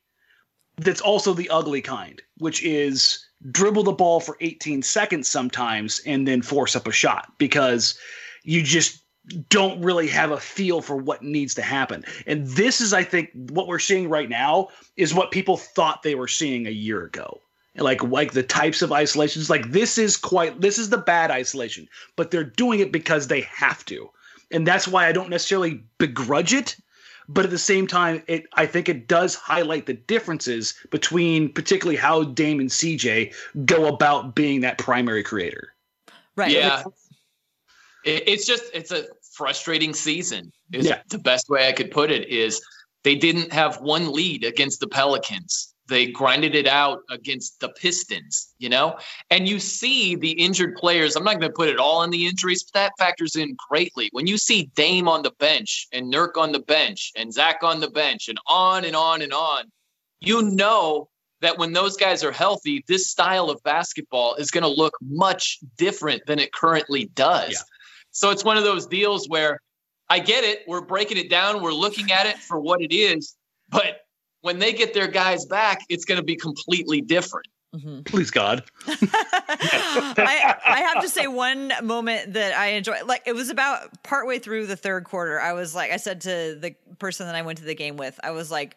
[0.77, 6.27] that's also the ugly kind, which is dribble the ball for 18 seconds sometimes and
[6.27, 7.97] then force up a shot because
[8.43, 9.03] you just
[9.49, 12.03] don't really have a feel for what needs to happen.
[12.25, 16.15] And this is, I think, what we're seeing right now is what people thought they
[16.15, 17.39] were seeing a year ago.
[17.75, 21.87] Like like the types of isolations, like this is quite this is the bad isolation,
[22.17, 24.09] but they're doing it because they have to.
[24.51, 26.75] And that's why I don't necessarily begrudge it,
[27.29, 31.95] but at the same time, it I think it does highlight the differences between particularly
[31.95, 33.33] how Dame and CJ
[33.65, 35.73] go about being that primary creator.
[36.35, 36.51] Right.
[36.51, 36.83] Yeah.
[38.03, 39.05] It's just it's a
[39.39, 40.51] frustrating season.
[40.73, 40.99] Is yeah.
[41.09, 42.61] the best way I could put it is
[43.05, 45.73] they didn't have one lead against the Pelicans.
[45.87, 48.99] They grinded it out against the Pistons, you know?
[49.31, 51.15] And you see the injured players.
[51.15, 54.09] I'm not going to put it all on the injuries, but that factors in greatly.
[54.11, 57.79] When you see Dame on the bench and Nurk on the bench and Zach on
[57.79, 59.71] the bench and on and on and on,
[60.19, 61.07] you know
[61.41, 65.59] that when those guys are healthy, this style of basketball is going to look much
[65.77, 67.51] different than it currently does.
[67.53, 67.61] Yeah.
[68.11, 69.59] So it's one of those deals where
[70.09, 70.63] I get it.
[70.67, 71.61] We're breaking it down.
[71.61, 73.35] We're looking at it for what it is.
[73.69, 74.01] But
[74.41, 77.47] when they get their guys back, it's going to be completely different.
[77.75, 78.01] Mm-hmm.
[78.01, 78.63] Please God.
[78.87, 83.03] I, I, have to say one moment that I enjoyed.
[83.05, 85.39] Like it was about partway through the third quarter.
[85.39, 88.19] I was like, I said to the person that I went to the game with,
[88.23, 88.75] I was like,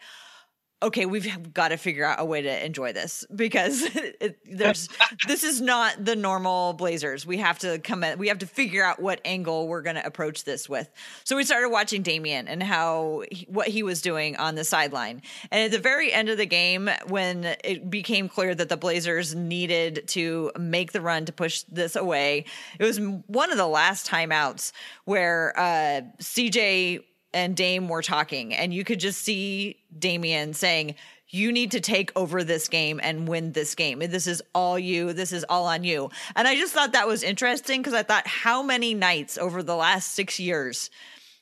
[0.83, 4.89] okay, we've got to figure out a way to enjoy this because it, there's
[5.27, 7.25] this is not the normal Blazers.
[7.25, 10.07] We have to come in, we have to figure out what angle we're going to
[10.07, 10.91] approach this with.
[11.25, 15.23] So we started watching Damian and how he, what he was doing on the sideline.
[15.51, 19.35] And at the very end of the game when it became clear that the Blazers
[19.35, 22.45] needed to make the run to push this away,
[22.79, 24.73] it was one of the last timeouts
[25.05, 30.97] where uh, CJ and Dame were talking, and you could just see Damian saying,
[31.33, 34.01] you need to take over this game and win this game.
[34.01, 35.15] This is all you.
[35.15, 36.11] This is all on you.
[36.37, 39.75] And I just thought that was interesting because I thought, how many nights over the
[39.75, 40.91] last six years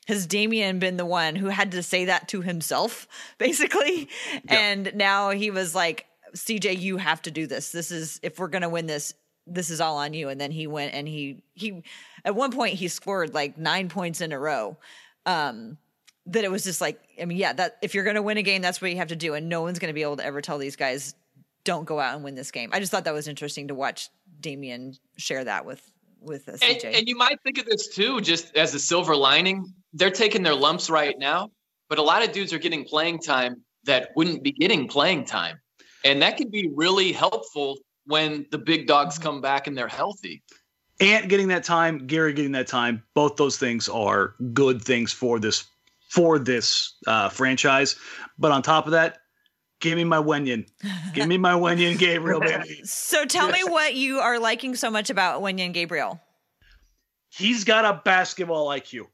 [0.07, 3.05] has Damian been the one who had to say that to himself,
[3.37, 4.07] basically?
[4.45, 4.57] Yeah.
[4.57, 7.73] And now he was like, CJ, you have to do this.
[7.73, 9.13] This is, if we're going to win this,
[9.45, 10.29] this is all on you.
[10.29, 11.83] And then he went and he, he,
[12.23, 14.77] at one point, he scored like nine points in a row
[15.25, 15.77] um,
[16.27, 18.43] that it was just like, I mean, yeah, that if you're going to win a
[18.43, 20.25] game, that's what you have to do, and no one's going to be able to
[20.25, 21.15] ever tell these guys
[21.63, 22.69] don't go out and win this game.
[22.73, 25.81] I just thought that was interesting to watch Damian share that with
[26.19, 26.85] with CJ.
[26.85, 29.73] And, and you might think of this too, just as a silver lining.
[29.93, 31.51] They're taking their lumps right now,
[31.89, 35.59] but a lot of dudes are getting playing time that wouldn't be getting playing time,
[36.05, 39.23] and that can be really helpful when the big dogs mm-hmm.
[39.23, 40.41] come back and they're healthy.
[41.01, 45.39] Ant getting that time, Gary getting that time, both those things are good things for
[45.39, 45.65] this
[46.09, 47.95] for this uh, franchise.
[48.37, 49.19] But on top of that,
[49.79, 50.67] give me my Wenyen.
[51.13, 52.81] Give me my Wenyen Gabriel, baby.
[52.83, 56.21] So tell me what you are liking so much about Wenyen Gabriel.
[57.29, 59.07] He's got a basketball IQ,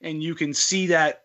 [0.00, 1.23] and you can see that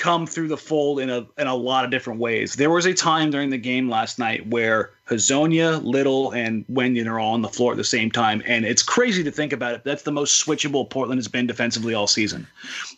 [0.00, 2.54] come through the fold in a in a lot of different ways.
[2.54, 7.20] There was a time during the game last night where Hezonja, Little, and Wenyen are
[7.20, 9.84] all on the floor at the same time, and it's crazy to think about it.
[9.84, 12.46] That's the most switchable Portland has been defensively all season,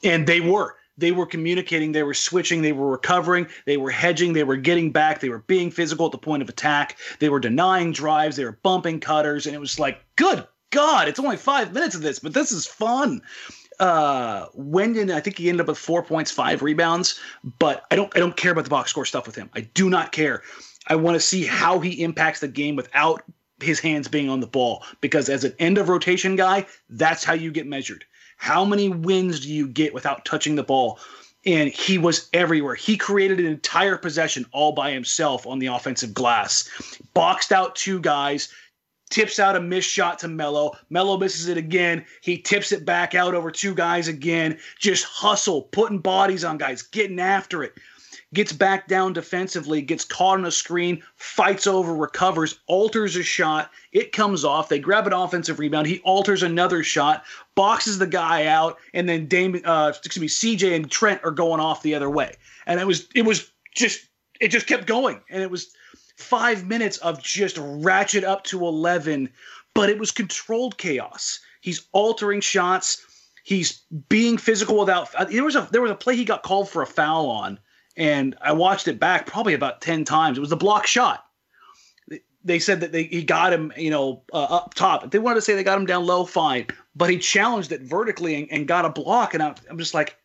[0.02, 0.76] and they were.
[0.98, 4.92] They were communicating, they were switching, they were recovering, they were hedging, they were getting
[4.92, 8.44] back, they were being physical at the point of attack, they were denying drives, they
[8.44, 12.18] were bumping cutters, and it was like, good God, it's only five minutes of this,
[12.18, 13.22] but this is fun
[13.82, 17.18] uh Wenyen, I think he ended up with four points, five rebounds,
[17.58, 19.50] but I don't I don't care about the box score stuff with him.
[19.54, 20.42] I do not care.
[20.86, 23.24] I want to see how he impacts the game without
[23.60, 27.32] his hands being on the ball because as an end of rotation guy, that's how
[27.32, 28.04] you get measured.
[28.36, 31.00] How many wins do you get without touching the ball?
[31.44, 32.76] And he was everywhere.
[32.76, 36.68] He created an entire possession all by himself on the offensive glass.
[37.14, 38.48] Boxed out two guys,
[39.12, 40.72] tips out a missed shot to Melo.
[40.90, 42.04] Melo misses it again.
[42.22, 44.58] He tips it back out over two guys again.
[44.78, 47.74] Just hustle, putting bodies on guys, getting after it.
[48.34, 53.70] gets back down defensively, gets caught on a screen, fights over, recovers, alters a shot.
[53.92, 54.68] It comes off.
[54.68, 55.86] They grab an offensive rebound.
[55.86, 60.74] He alters another shot, boxes the guy out, and then Dame, uh, excuse me, CJ
[60.74, 62.34] and Trent are going off the other way.
[62.66, 64.06] And it was it was just
[64.40, 65.74] it just kept going, and it was
[66.16, 69.28] five minutes of just ratchet up to eleven,
[69.74, 71.40] but it was controlled chaos.
[71.60, 73.04] He's altering shots.
[73.44, 75.08] He's being physical without.
[75.30, 77.58] There was a there was a play he got called for a foul on
[77.96, 80.38] and I watched it back probably about 10 times.
[80.38, 81.26] It was a block shot.
[82.44, 85.04] They said that they, he got him, you know, uh, up top.
[85.04, 86.66] If they wanted to say they got him down low, fine.
[86.96, 89.34] But he challenged it vertically and, and got a block.
[89.34, 90.16] And I, I'm just like,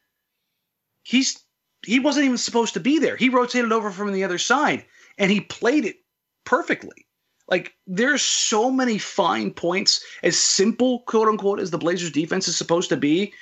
[1.03, 1.39] he's
[1.85, 3.15] he wasn't even supposed to be there.
[3.15, 4.85] He rotated over from the other side
[5.17, 5.97] and he played it
[6.45, 7.05] perfectly.
[7.47, 12.57] Like there's so many fine points, as simple quote unquote as the Blazers defense is
[12.57, 13.33] supposed to be,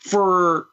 [0.00, 0.66] for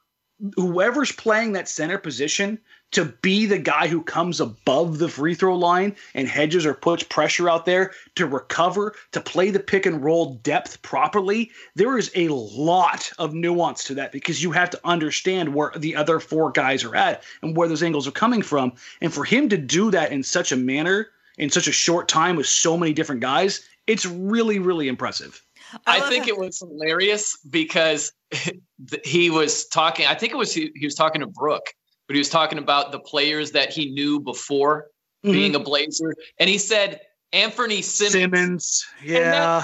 [0.56, 2.60] whoever's playing that center position
[2.91, 7.04] to be the guy who comes above the free throw line and hedges or puts
[7.04, 12.12] pressure out there to recover, to play the pick and roll depth properly, there is
[12.15, 16.52] a lot of nuance to that because you have to understand where the other four
[16.52, 18.74] guys are at and where those angles are coming from.
[19.02, 22.36] And for him to do that in such a manner, in such a short time
[22.36, 25.43] with so many different guys, it's really, really impressive.
[25.86, 28.12] I, I think it was hilarious because
[29.04, 30.06] he was talking.
[30.06, 31.70] I think it was he, he was talking to Brooke
[32.08, 34.88] but he was talking about the players that he knew before
[35.26, 35.32] mm-hmm.
[35.32, 38.14] being a Blazer, and he said Anthony Simons.
[38.14, 39.64] Simons, yeah.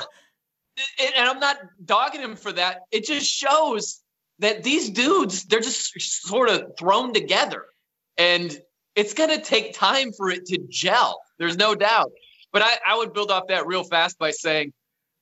[0.99, 2.81] And, and I'm not dogging him for that.
[2.91, 4.01] It just shows
[4.39, 7.65] that these dudes they're just sort of thrown together,
[8.17, 8.57] and
[8.95, 11.21] it's going to take time for it to gel.
[11.37, 12.11] There's no doubt.
[12.51, 14.73] But I, I would build off that real fast by saying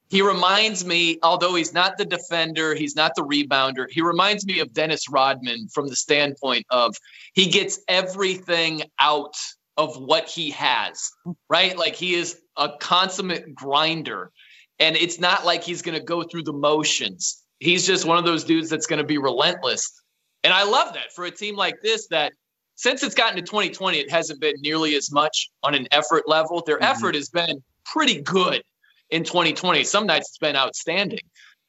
[0.10, 4.60] he reminds me, although he's not the defender, he's not the rebounder, he reminds me
[4.60, 6.96] of Dennis Rodman from the standpoint of
[7.34, 9.36] he gets everything out
[9.76, 11.12] of what he has,
[11.50, 11.78] right?
[11.78, 14.32] Like he is a consummate grinder.
[14.80, 17.44] And it's not like he's going to go through the motions.
[17.60, 20.02] He's just one of those dudes that's going to be relentless.
[20.44, 22.32] And I love that for a team like this that
[22.76, 26.62] since it's gotten to 2020, it hasn't been nearly as much on an effort level.
[26.66, 26.86] Their mm-hmm.
[26.86, 28.62] effort has been pretty good
[29.10, 29.84] in 2020.
[29.84, 31.20] Some nights it's been outstanding.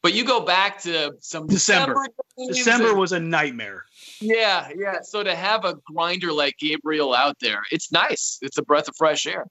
[0.03, 1.95] But you go back to some December.
[2.37, 3.85] December, December was a nightmare.
[4.21, 5.01] Yeah, yeah.
[5.03, 8.39] So to have a grinder like Gabriel out there, it's nice.
[8.41, 9.47] It's a breath of fresh air.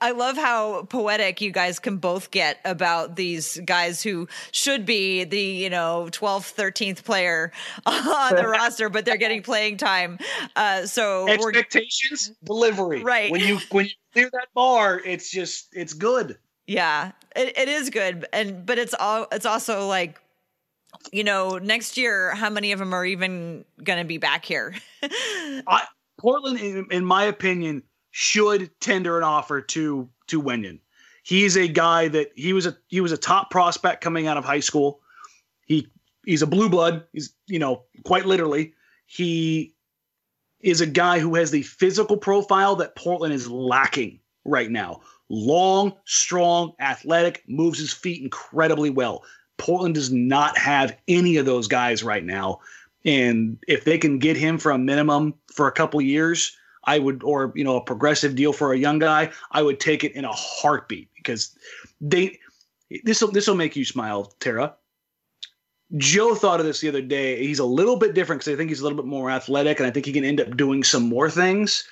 [0.00, 5.24] I love how poetic you guys can both get about these guys who should be
[5.24, 7.52] the, you know, 12th, 13th player
[7.86, 10.18] on the roster, but they're getting playing time.
[10.56, 13.02] Uh, so expectations, delivery.
[13.02, 13.30] Right.
[13.30, 16.38] When you when you clear that bar, it's just it's good.
[16.66, 20.20] Yeah, it, it is good, and but it's all it's also like
[21.12, 24.74] you know next year how many of them are even going to be back here?
[25.02, 25.84] I,
[26.18, 30.78] Portland, in, in, my opinion, should tender an offer to to Wenyen.
[31.24, 34.44] He's a guy that he was a he was a top prospect coming out of
[34.44, 35.00] high school.
[35.66, 35.88] He
[36.24, 37.04] he's a blue blood.
[37.12, 38.74] He's you know quite literally
[39.06, 39.74] he
[40.60, 45.00] is a guy who has the physical profile that Portland is lacking right now
[45.32, 49.24] long, strong, athletic, moves his feet incredibly well.
[49.56, 52.60] Portland does not have any of those guys right now.
[53.04, 57.22] And if they can get him for a minimum for a couple years, I would,
[57.24, 60.24] or you know, a progressive deal for a young guy, I would take it in
[60.24, 61.56] a heartbeat because
[62.00, 62.38] they.
[63.04, 64.74] This will this will make you smile, Tara.
[65.96, 67.42] Joe thought of this the other day.
[67.42, 69.86] He's a little bit different because I think he's a little bit more athletic, and
[69.86, 71.84] I think he can end up doing some more things.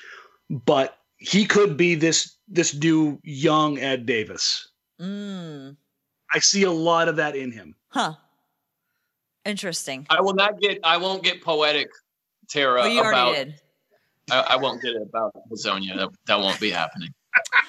[0.51, 4.69] But he could be this this new young Ed Davis.
[5.01, 5.77] Mm.
[6.35, 7.75] I see a lot of that in him.
[7.89, 8.15] Huh.
[9.45, 10.07] Interesting.
[10.11, 10.79] I will not get.
[10.83, 11.89] I won't get poetic,
[12.49, 12.89] Tara.
[12.89, 13.61] You about, already did.
[14.31, 15.97] I, I won't get it about Hezonja.
[15.97, 17.13] That, that won't be happening.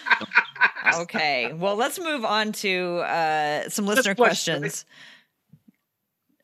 [0.95, 1.53] okay.
[1.53, 4.85] Well, let's move on to uh, some listener questions.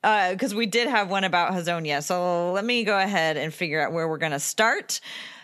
[0.02, 2.02] Because uh, we did have one about Hezonja.
[2.04, 5.02] So let me go ahead and figure out where we're going to start.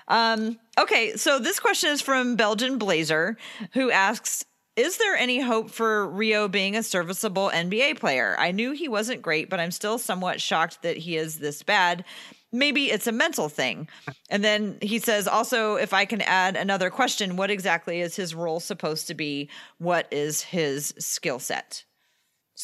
[0.08, 3.38] Um, okay, so this question is from Belgian Blazer,
[3.74, 8.36] who asks is there any hope for Rio being a serviceable NBA player?
[8.40, 12.04] I knew he wasn't great, but I'm still somewhat shocked that he is this bad.
[12.52, 13.88] Maybe it's a mental thing.
[14.32, 18.34] And then he says, also, if I can add another question, what exactly is his
[18.34, 19.48] role supposed to be?
[19.78, 21.84] What is his skill set?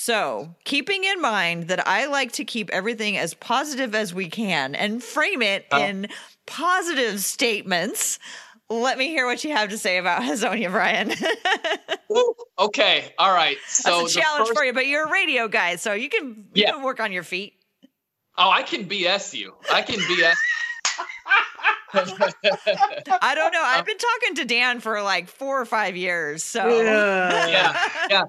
[0.02, 4.74] So, keeping in mind that I like to keep everything as positive as we can
[4.74, 6.08] and frame it uh, in
[6.46, 8.18] positive statements.
[8.70, 11.12] Let me hear what you have to say about Hezonja, Brian.
[12.60, 13.58] okay, all right.
[13.68, 14.58] So That's a challenge first...
[14.58, 16.72] for you, but you're a radio guy, so you can, you yeah.
[16.72, 17.56] can work on your feet.
[18.38, 19.54] Oh, I can BS you.
[19.70, 20.36] I can BS.
[23.22, 23.62] I don't know.
[23.62, 26.42] I've been talking to Dan for like four or five years.
[26.42, 27.48] So Yeah.
[27.50, 28.24] yeah, yeah.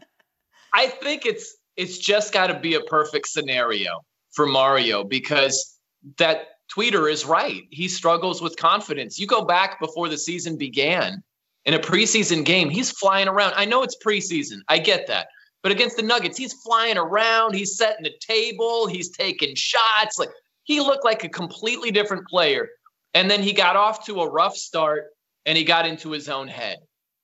[0.73, 5.79] I think it's it's just got to be a perfect scenario for Mario because
[6.19, 7.63] that tweeter is right.
[7.71, 9.19] He struggles with confidence.
[9.19, 11.23] You go back before the season began
[11.65, 13.55] in a preseason game, he's flying around.
[13.57, 14.59] I know it's preseason.
[14.69, 15.29] I get that.
[15.63, 20.19] But against the Nuggets, he's flying around, he's setting the table, he's taking shots.
[20.19, 20.31] Like
[20.65, 22.69] he looked like a completely different player.
[23.13, 25.07] And then he got off to a rough start
[25.45, 26.79] and he got into his own head.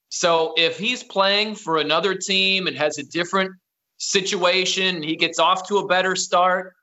[0.08, 3.52] So if he's playing for another team and has a different
[3.98, 6.74] situation, he gets off to a better start.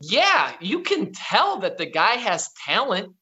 [0.00, 3.14] Yeah, you can tell that the guy has talent.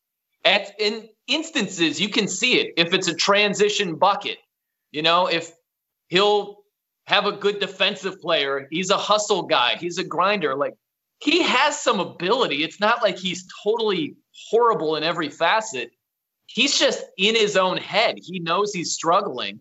[0.45, 2.75] At in instances, you can see it.
[2.77, 4.39] If it's a transition bucket,
[4.93, 5.51] you know, if
[6.09, 6.59] he'll
[7.07, 10.55] have a good defensive player, he's a hustle guy, he's a grinder.
[10.55, 10.75] Like
[11.19, 12.63] he has some ability.
[12.63, 14.17] It's not like he's totally
[14.51, 15.91] horrible in every facet.
[16.47, 18.19] He's just in his own head.
[18.23, 19.61] He knows he's struggling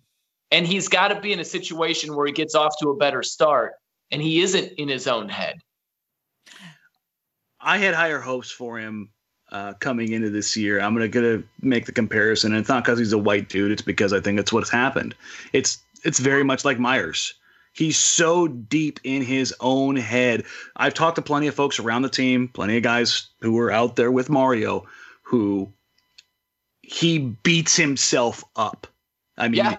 [0.52, 3.24] and he's got to be in a situation where he gets off to a better
[3.24, 3.74] start
[4.12, 5.58] and he isn't in his own head.
[7.60, 9.10] I had higher hopes for him
[9.52, 10.80] uh, coming into this year.
[10.80, 13.72] I'm gonna gonna make the comparison, and it's not because he's a white dude.
[13.72, 15.16] It's because I think it's what's happened.
[15.54, 17.34] It's it's very much like Meyers.
[17.74, 20.46] He's so deep in his own head.
[20.78, 23.96] I've talked to plenty of folks around the team, plenty of guys who were out
[23.98, 24.86] there with Mario,
[25.24, 25.74] who
[26.82, 28.88] he beats himself up.
[29.38, 29.78] I mean, Yeah.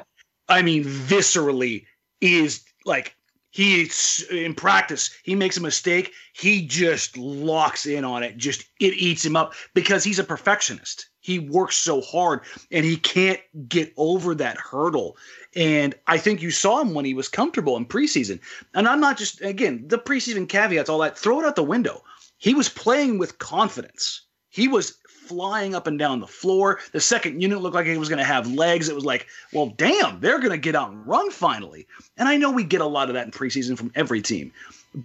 [0.49, 1.85] I mean, viscerally
[2.21, 3.15] is like
[3.51, 5.11] he's in practice.
[5.23, 8.37] He makes a mistake, he just locks in on it.
[8.37, 11.09] Just it eats him up because he's a perfectionist.
[11.21, 15.17] He works so hard and he can't get over that hurdle.
[15.57, 18.41] And I think you saw him when he was comfortable in preseason.
[18.75, 21.19] And I'm not just again the preseason caveats, all that.
[21.19, 22.03] Throw it out the window.
[22.39, 24.26] He was playing with confidence.
[24.57, 26.81] He was flying up and down the floor.
[26.93, 28.89] The second unit looked like it was going to have legs.
[28.89, 31.87] It was like, well, damn, they're going to get out and run finally.
[32.17, 34.51] And I know we get a lot of that in preseason from every team,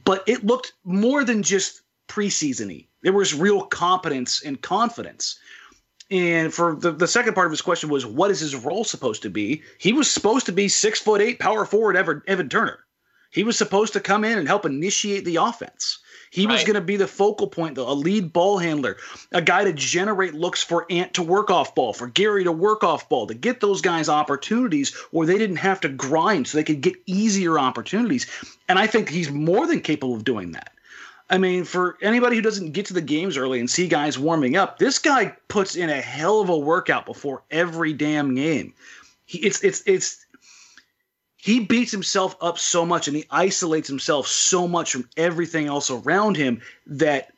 [0.06, 2.88] but it looked more than just preseason-y.
[3.02, 5.38] There was real competence and confidence.
[6.10, 9.22] And for the, the second part of his question was, what is his role supposed
[9.24, 9.64] to be?
[9.80, 12.80] He was supposed to be six foot eight power forward Evan, Evan Turner.
[13.32, 16.00] He was supposed to come in and help initiate the offense.
[16.32, 18.96] He was going to be the focal point, though, a lead ball handler,
[19.34, 22.86] a guy to generate looks for Ant to work off ball, for Gary to work
[22.86, 26.64] off ball, to get those guys opportunities where they didn't have to grind so they
[26.64, 28.28] could get easier opportunities.
[28.70, 30.72] And I think he's more than capable of doing that.
[31.30, 34.56] I mean, for anybody who doesn't get to the games early and see guys warming
[34.56, 38.74] up, this guy puts in a hell of a workout before every damn game.
[39.26, 40.26] He, it's it's it's
[41.42, 45.90] he beats himself up so much and he isolates himself so much from everything else
[45.90, 47.34] around him that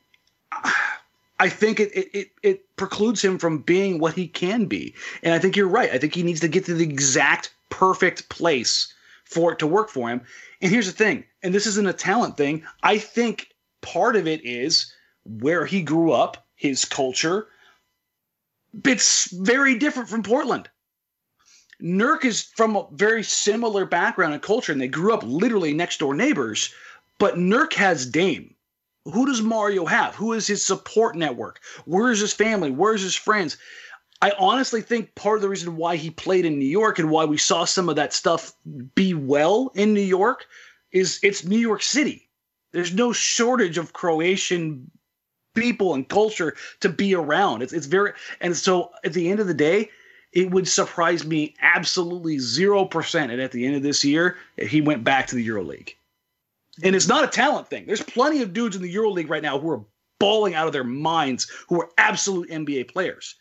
[1.40, 4.94] I think it, it it precludes him from being what he can be.
[5.24, 5.90] And I think you're right.
[5.90, 8.94] I think he needs to get to the exact perfect place
[9.24, 10.22] for it to work for him.
[10.62, 12.64] And here's the thing, and this isn't a talent thing.
[12.84, 13.48] I think
[13.82, 14.94] part of it is
[15.24, 17.48] where he grew up, his culture.
[18.86, 20.70] It's very different from Portland.
[21.84, 26.00] Nurk is from a very similar background and culture, and they grew up literally next
[26.00, 26.74] door neighbors.
[27.20, 28.56] But Nurk has Dame.
[29.06, 30.16] Who does Mario have?
[30.16, 31.60] Who is his support network?
[31.86, 32.72] Where is his family?
[32.72, 33.58] Where's his friends?
[34.22, 37.26] I honestly think part of the reason why he played in New York and why
[37.26, 38.54] we saw some of that stuff
[38.96, 40.46] be well in New York
[40.94, 42.30] is it's New York City.
[42.72, 44.90] There's no shortage of Croatian
[45.54, 47.62] people and culture to be around.
[47.62, 49.90] It's it's very and so at the end of the day,
[50.34, 53.32] it would surprise me absolutely zero percent.
[53.32, 55.94] And at the end of this year, if he went back to the EuroLeague.
[56.84, 57.86] And it's not a talent thing.
[57.86, 59.86] There's plenty of dudes in the EuroLeague right now who are
[60.20, 63.36] bawling out of their minds, who are absolute NBA players.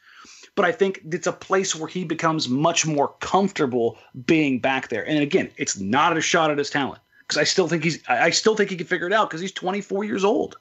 [0.55, 5.09] But I think it's a place where he becomes much more comfortable being back there.
[5.09, 8.25] And again, it's not a shot at his talent because I still think he's I
[8.27, 10.57] I still think he can figure it out because he's 24 years old.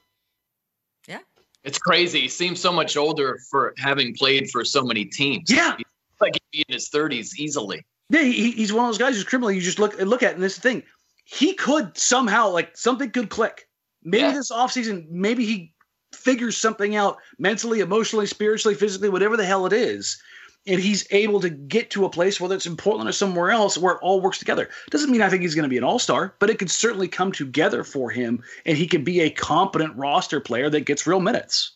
[1.06, 1.18] Yeah,
[1.62, 2.22] it's crazy.
[2.22, 5.50] He seems so much older for having played for so many teams.
[5.50, 5.76] Yeah.
[6.22, 7.84] He's like he'd be in his 30s easily.
[8.10, 9.50] Yeah, he, he's one of those guys who's criminal.
[9.50, 10.82] You just look look at, and this is the thing.
[11.24, 13.68] He could somehow like something could click.
[14.02, 14.32] Maybe Yeah.
[14.32, 15.72] this offseason, maybe he
[16.12, 20.20] figures something out mentally, emotionally, spiritually, physically, whatever the hell it is,
[20.66, 23.78] and he's able to get to a place, whether it's in Portland or somewhere else,
[23.78, 24.68] where it all works together.
[24.90, 27.08] Doesn't mean I think he's going to be an all star, but it could certainly
[27.08, 31.20] come together for him, and he could be a competent roster player that gets real
[31.20, 31.72] minutes.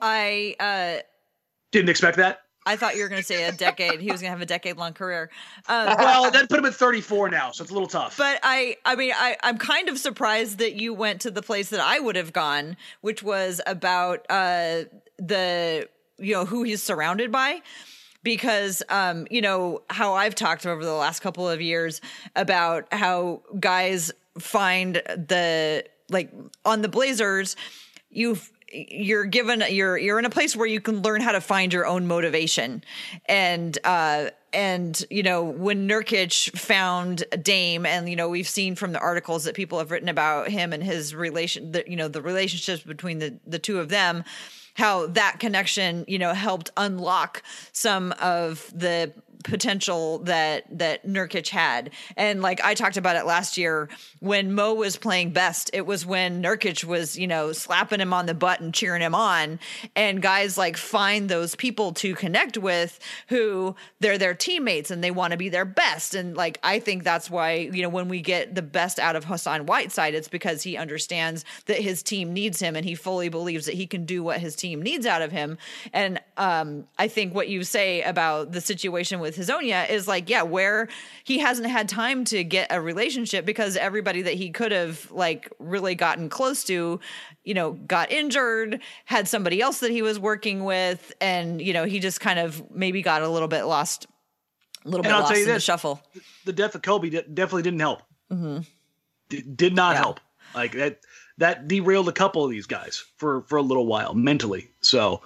[0.00, 1.02] I uh
[1.72, 2.40] Didn't expect that.
[2.68, 4.00] I thought you were going to say a decade.
[4.00, 5.30] he was going to have a decade long career.
[5.68, 8.18] Um, Well, that put him at 34 now, so it's a little tough.
[8.18, 11.70] But I, I mean, I, I'm kind of surprised that you went to the place
[11.70, 14.82] that I would have gone, which was about uh,
[15.18, 15.88] the
[16.18, 17.62] you know who he's surrounded by
[18.24, 22.00] because um you know how I've talked over the last couple of years
[22.34, 26.32] about how guys find the like
[26.64, 27.54] on the Blazers
[28.10, 31.72] you've you're given you're you're in a place where you can learn how to find
[31.72, 32.82] your own motivation.
[33.26, 38.92] And uh and you know when Nurkic found Dame and you know we've seen from
[38.92, 42.22] the articles that people have written about him and his relation the, you know the
[42.22, 44.24] relationships between the the two of them
[44.74, 47.42] how that connection you know helped unlock
[47.72, 49.12] some of the
[49.44, 51.90] potential that that Nurkic had.
[52.16, 53.88] And like I talked about it last year
[54.20, 58.26] when Mo was playing best, it was when Nurkic was, you know, slapping him on
[58.26, 59.60] the butt and cheering him on.
[59.94, 65.10] And guys like find those people to connect with who they're their teammates and they
[65.10, 66.14] want to be their best.
[66.14, 69.24] And like I think that's why, you know, when we get the best out of
[69.24, 73.66] Hassan Whiteside, it's because he understands that his team needs him and he fully believes
[73.66, 75.58] that he can do what his team needs out of him.
[75.92, 80.42] And um I think what you say about the situation with Hezonja is like, yeah,
[80.42, 80.88] where
[81.24, 85.52] he hasn't had time to get a relationship because everybody that he could have like
[85.58, 87.00] really gotten close to,
[87.44, 91.84] you know, got injured, had somebody else that he was working with, and you know,
[91.84, 94.06] he just kind of maybe got a little bit lost,
[94.84, 96.00] a little And bit I'll lost tell you in the shuffle.
[96.44, 98.02] The death of Kobe definitely didn't help.
[98.30, 98.58] hmm
[99.28, 99.98] D- did not Yeah.
[99.98, 100.20] help.
[100.54, 101.00] Like that
[101.36, 104.70] that derailed a couple of these guys for for a little while mentally.
[104.80, 105.20] So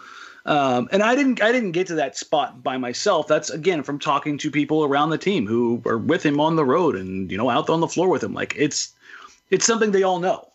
[0.44, 3.28] um, and I didn't I didn't get to that spot by myself.
[3.28, 6.64] That's again from talking to people around the team who are with him on the
[6.64, 8.34] road and you know out on the floor with him.
[8.34, 8.94] Like it's
[9.50, 10.48] it's something they all know.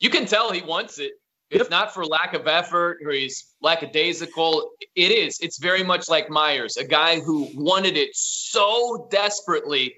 [0.00, 1.12] You can tell he wants it.
[1.50, 1.70] It's Yep.
[1.70, 4.70] not for lack of effort or he's lackadaisical.
[4.94, 5.38] It is.
[5.40, 9.94] It's very much like Meyers, a guy who wanted it so desperately,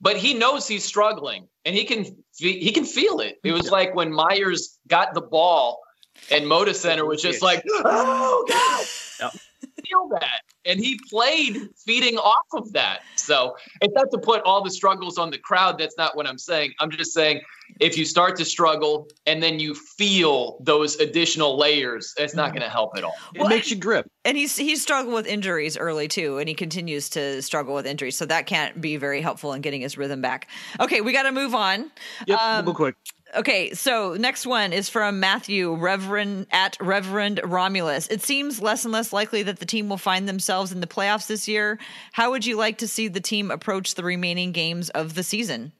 [0.00, 2.06] but he knows he's struggling and he can
[2.38, 3.38] he can feel it.
[3.44, 5.83] It was like when Meyers got the ball
[6.30, 8.86] and Moda Center was just like, oh god,
[9.20, 9.42] Yep.
[9.88, 11.56] feel that, and he played
[11.86, 13.00] feeding off of that.
[13.16, 15.78] So it's not to put all the struggles on the crowd.
[15.78, 16.72] That's not what I'm saying.
[16.80, 17.40] I'm just saying
[17.80, 22.62] if you start to struggle and then you feel those additional layers, it's not going
[22.62, 23.14] to help at all.
[23.34, 24.06] It makes you grip.
[24.26, 28.16] And he's he's struggled with injuries early too, and he continues to struggle with injuries.
[28.16, 30.48] So that can't be very helpful in getting his rhythm back.
[30.80, 31.90] Okay, we got to move on.
[32.26, 32.96] Yep, Um, we'll quick.
[33.36, 38.06] Okay, so next one is from Matthew, Reverend at Reverend Romulus.
[38.06, 41.26] It seems less and less likely that the team will find themselves in the playoffs
[41.26, 41.78] this year.
[42.12, 45.72] How would you like to see the team approach the remaining games of the season?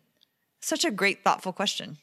[0.61, 1.98] Such a great, thoughtful question.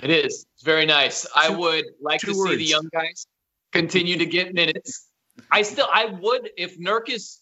[0.00, 0.46] It is.
[0.54, 1.26] It's very nice.
[1.34, 3.26] I would like two to see the young guys
[3.72, 5.08] continue to get minutes.
[5.50, 7.40] I still, I would, if Nurk is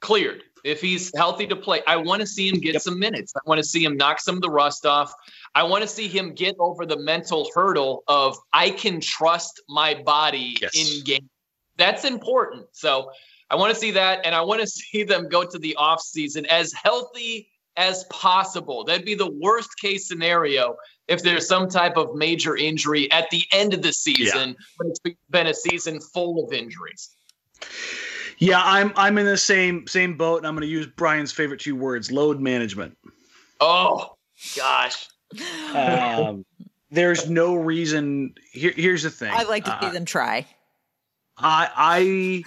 [0.00, 2.82] cleared, if he's healthy to play, I want to see him get Yep.
[2.82, 3.32] some minutes.
[3.36, 5.12] I want to see him knock some of the rust off.
[5.54, 9.94] I want to see him get over the mental hurdle of I can trust my
[9.94, 10.74] body Yes.
[10.74, 11.28] in game.
[11.76, 12.66] That's important.
[12.72, 13.10] So
[13.50, 16.00] I want to see that, and I want to see them go to the off
[16.00, 18.84] season as healthy as possible.
[18.84, 23.44] That'd be the worst case scenario if there's some type of major injury at the
[23.52, 27.10] end of the season when it's been a season full of injuries.
[28.38, 31.60] Yeah, I'm I'm in the same same boat, and I'm going to use Brian's favorite
[31.60, 32.96] two words: load management.
[33.60, 34.16] Oh
[34.56, 35.08] gosh.
[35.74, 36.44] Um,
[36.90, 38.34] there's no reason.
[38.52, 39.32] Here, here's the thing.
[39.32, 40.46] I like to see Uh, them try.
[41.36, 42.44] I, I,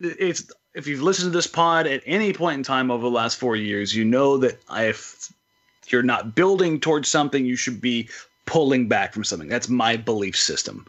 [0.00, 3.38] it's if you've listened to this pod at any point in time over the last
[3.38, 5.32] four years, you know that if
[5.88, 8.08] you're not building towards something, you should be
[8.46, 9.48] pulling back from something.
[9.48, 10.86] That's my belief system.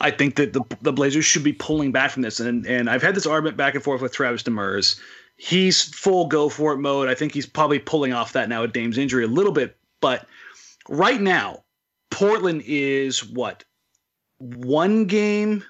[0.00, 3.02] I think that the the Blazers should be pulling back from this, and and I've
[3.02, 4.98] had this argument back and forth with Travis Demers.
[5.36, 7.08] He's full go for it mode.
[7.08, 10.26] I think he's probably pulling off that now with Dame's injury a little bit, but
[10.88, 11.64] right now,
[12.10, 13.64] Portland is what
[14.38, 15.64] one game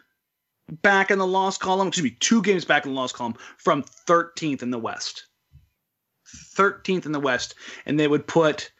[0.82, 1.88] back in the loss column.
[1.88, 5.26] Excuse me, two games back in the loss column from 13th in the West.
[6.56, 7.54] 13th in the West,
[7.86, 8.70] and they would put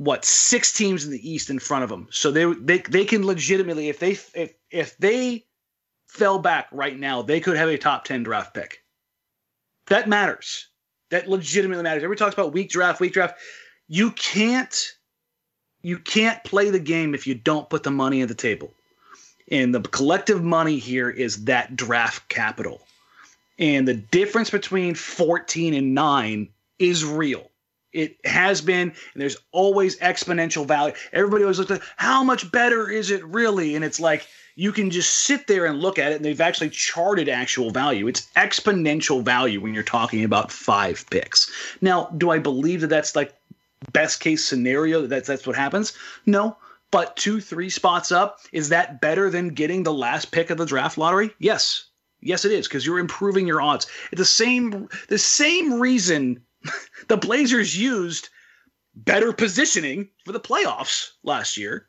[0.00, 2.08] what six teams in the East in front of them.
[2.10, 5.44] So they they they can legitimately if they if if they
[6.08, 8.82] fell back right now, they could have a top 10 draft pick.
[9.88, 10.68] That matters.
[11.10, 12.02] That legitimately matters.
[12.02, 13.38] Everybody talks about weak draft, weak draft.
[13.88, 14.74] You can't
[15.82, 18.72] you can't play the game if you don't put the money at the table.
[19.50, 22.80] And the collective money here is that draft capital.
[23.58, 26.48] And the difference between 14 and 9
[26.78, 27.49] is real.
[27.92, 30.94] It has been, and there's always exponential value.
[31.12, 33.74] Everybody always looks at how much better is it really?
[33.74, 36.70] And it's like you can just sit there and look at it, and they've actually
[36.70, 38.06] charted actual value.
[38.06, 41.50] It's exponential value when you're talking about five picks.
[41.80, 43.34] Now, do I believe that that's like
[43.92, 45.92] best case scenario that that's, that's what happens?
[46.26, 46.56] No.
[46.90, 50.66] But two, three spots up, is that better than getting the last pick of the
[50.66, 51.30] draft lottery?
[51.38, 51.86] Yes.
[52.20, 53.86] Yes, it is because you're improving your odds.
[54.12, 56.42] The same the same reason
[57.08, 58.28] the Blazers used
[58.94, 61.88] better positioning for the playoffs last year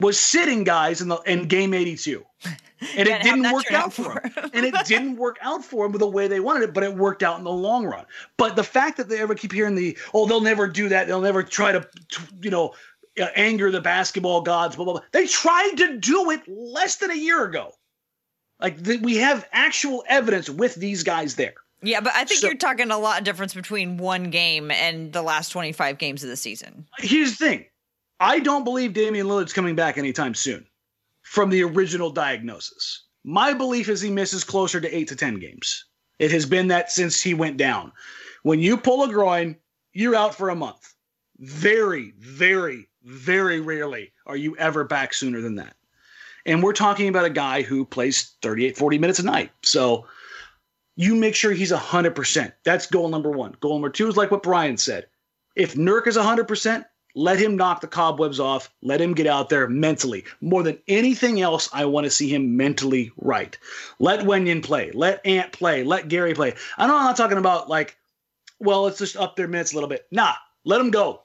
[0.00, 2.24] was sitting guys in the in game 82.
[2.96, 4.50] And it didn't work out for them.
[4.52, 7.22] and it didn't work out for them the way they wanted it, but it worked
[7.22, 8.04] out in the long run.
[8.36, 11.06] But the fact that they ever keep hearing the, oh, they'll never do that.
[11.06, 11.88] They'll never try to,
[12.40, 12.74] you know,
[13.20, 15.02] uh, anger the basketball gods, blah, blah, blah.
[15.12, 17.70] They tried to do it less than a year ago.
[18.60, 21.54] Like we have actual evidence with these guys there.
[21.82, 25.12] Yeah, but I think So- you're talking a lot of difference between one game and
[25.12, 26.86] the last 25 games of the season.
[26.98, 27.66] Here's the thing.
[28.20, 30.64] I don't believe Damian Lillard's coming back anytime soon
[31.22, 33.04] from the original diagnosis.
[33.24, 35.84] My belief is he misses closer to eight to 10 games.
[36.18, 37.92] It has been that since he went down.
[38.44, 39.56] When you pull a groin,
[39.92, 40.94] you're out for a month.
[41.38, 45.74] Very, very, very rarely are you ever back sooner than that.
[46.46, 49.50] And we're talking about a guy who plays 38, 40 minutes a night.
[49.62, 50.06] So
[50.96, 52.52] you make sure he's 100%.
[52.64, 53.56] That's goal number one.
[53.60, 55.06] Goal number two is like what Brian said.
[55.56, 56.84] If Nurk is 100%,
[57.14, 58.72] let him knock the cobwebs off.
[58.82, 60.24] Let him get out there mentally.
[60.40, 63.56] More than anything else, I want to see him mentally right.
[63.98, 64.90] Let Wenyen play.
[64.92, 65.84] Let Ant play.
[65.84, 66.54] Let Gary play.
[66.78, 67.96] I know I'm not talking about like,
[68.60, 70.06] well, let's just up their minutes a little bit.
[70.10, 70.32] Nah,
[70.64, 71.22] let him go.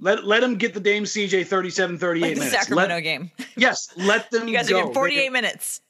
[0.00, 2.54] Let, let him get the Dame CJ 37, 38 Like the minutes.
[2.56, 3.30] Sacramento Let- game.
[3.56, 4.76] yes, let them You guys go.
[4.76, 5.80] are getting 48 They- minutes.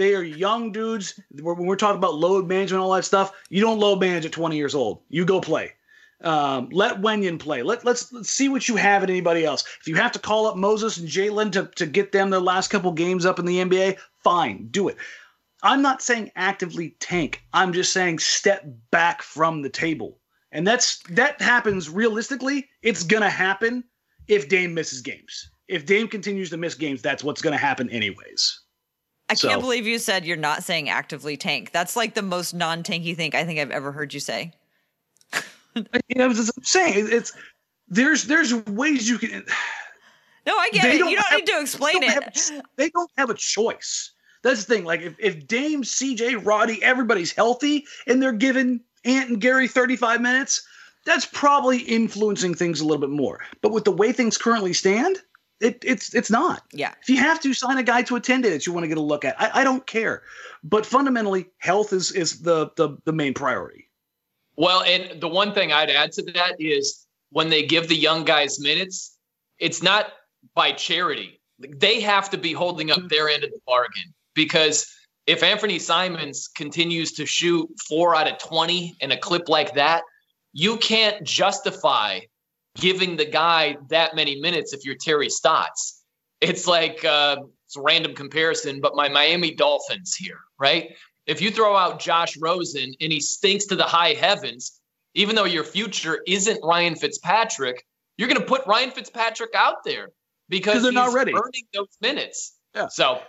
[0.00, 1.20] They are young dudes.
[1.42, 4.56] When we're talking about load management, all that stuff, you don't load manage at 20
[4.56, 5.02] years old.
[5.10, 5.74] You go play.
[6.22, 7.62] Um, let Wenyen play.
[7.62, 9.62] Let, let's, let's see what you have in anybody else.
[9.78, 12.68] If you have to call up Moses and Jalen to, to get them their last
[12.68, 14.96] couple games up in the NBA, fine, do it.
[15.62, 17.42] I'm not saying actively tank.
[17.52, 20.18] I'm just saying step back from the table.
[20.50, 22.70] And that's that happens realistically.
[22.80, 23.84] It's gonna happen
[24.28, 25.50] if Dame misses games.
[25.68, 28.60] If Dame continues to miss games, that's what's gonna happen anyways.
[29.30, 31.70] I So- can't believe you said you're not saying actively tank.
[31.72, 34.52] That's like the most non tanky thing I think I've ever heard you say.
[35.76, 35.84] You
[36.16, 37.32] know, as I'm saying, it's
[37.88, 39.44] there's there's ways you can.
[40.46, 40.98] No, I get it.
[40.98, 42.50] don't You don't have- need to explain they don't it.
[42.50, 44.10] have- they don't have a choice.
[44.42, 44.84] That's the thing.
[44.84, 50.22] Like if, if Dame, CJ, Roddy, everybody's healthy and they're giving Ant and Gary 35
[50.22, 50.66] minutes,
[51.04, 53.40] that's probably influencing things a little bit more.
[53.60, 55.18] But with the way things currently stand,
[55.60, 56.62] it, it's it's not.
[56.72, 56.94] Yeah.
[57.02, 58.98] If you have to sign a guy to attend it that you want to get
[58.98, 60.22] a look at, I, I don't care.
[60.64, 63.88] But fundamentally, health is is the the, the main priority.
[64.56, 68.24] Well, and the one thing I'd add to that is when they give the young
[68.24, 69.16] guys minutes,
[69.58, 70.12] it's not
[70.54, 71.40] by charity.
[71.58, 74.90] They have to be holding up their end of the bargain because
[75.26, 80.02] if Anthony Simons continues to shoot four out of 20 in a clip like that,
[80.52, 82.20] you can't justify
[82.76, 86.02] giving the guy that many minutes if you're Terry Stotts.
[86.40, 90.94] It's like uh, it's a random comparison, but my Miami Dolphins here, right?
[91.26, 94.80] If you throw out Josh Rosen and he stinks to the high heavens,
[95.14, 97.84] even though your future isn't Ryan Fitzpatrick,
[98.16, 100.08] you're going to put Ryan Fitzpatrick out there
[100.48, 101.32] because they're he's not ready.
[101.32, 102.56] earning those minutes.
[102.74, 102.88] Yeah.
[102.88, 103.20] So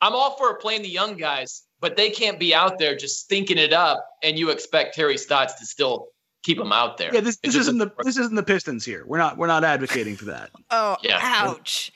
[0.00, 3.58] I'm all for playing the young guys, but they can't be out there just stinking
[3.58, 6.08] it up, and you expect Terry Stotts to still
[6.46, 7.12] keep them out there.
[7.12, 8.04] Yeah, this, this isn't the work.
[8.04, 9.04] this isn't the Pistons here.
[9.04, 10.50] We're not we're not advocating for that.
[10.70, 11.18] Oh, Yeah.
[11.20, 11.92] ouch.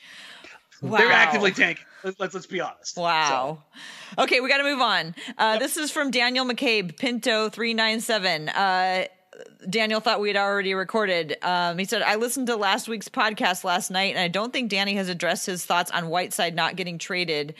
[0.81, 0.97] Wow.
[0.97, 1.85] They're actively tanking.
[2.03, 2.97] Let's, let's let's be honest.
[2.97, 3.63] Wow.
[4.17, 5.15] Okay, we got to move on.
[5.37, 8.49] Uh, This is from Daniel McCabe, Pinto three nine seven.
[8.49, 9.05] Uh,
[9.69, 11.37] Daniel thought we had already recorded.
[11.43, 14.69] Um, he said, "I listened to last week's podcast last night, and I don't think
[14.69, 17.53] Danny has addressed his thoughts on Whiteside not getting traded."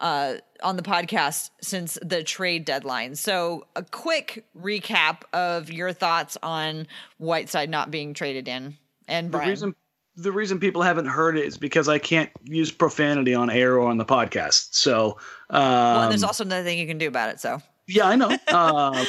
[0.00, 3.14] Uh, on the podcast since the trade deadline.
[3.14, 6.88] So, a quick recap of your thoughts on
[7.18, 8.76] Whiteside not being traded in.
[9.06, 9.74] And The reason
[10.16, 13.88] the reason people haven't heard it is because I can't use profanity on air or
[13.88, 14.74] on the podcast.
[14.74, 15.18] So
[15.50, 17.40] um, well, there's also another thing you can do about it.
[17.40, 18.36] So, yeah, I know.
[18.48, 19.04] Uh,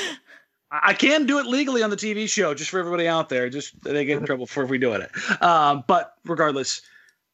[0.71, 3.49] I can do it legally on the TV show, just for everybody out there.
[3.49, 5.41] Just they get in trouble for if we doing it.
[5.41, 6.81] Um, but regardless,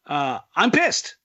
[0.06, 1.16] uh, I'm pissed.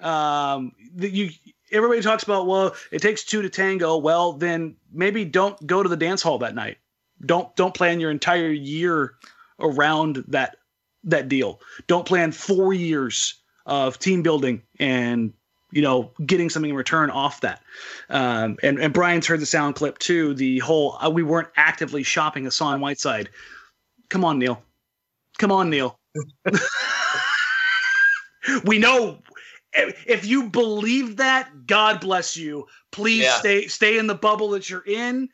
[0.00, 1.30] Um, you
[1.72, 3.96] everybody talks about well, it takes two to tango.
[3.96, 6.78] Well, then maybe don't go to the dance hall that night.
[7.24, 9.14] Don't don't plan your entire year
[9.60, 10.56] around that
[11.04, 11.60] that deal.
[11.86, 13.34] Don't plan four years
[13.64, 15.32] of team building and
[15.72, 17.62] you know getting something in return off that.
[18.10, 20.34] Um, and and Brian's heard the sound clip too.
[20.34, 23.30] The whole uh, we weren't actively shopping Hassan Whiteside.
[24.08, 24.62] Come on, Neil.
[25.38, 25.98] Come on, Neil.
[28.64, 29.18] we know
[29.76, 32.66] if you believe that, God bless you.
[32.90, 33.38] Please Yeah.
[33.38, 35.28] stay stay in the bubble that you're in.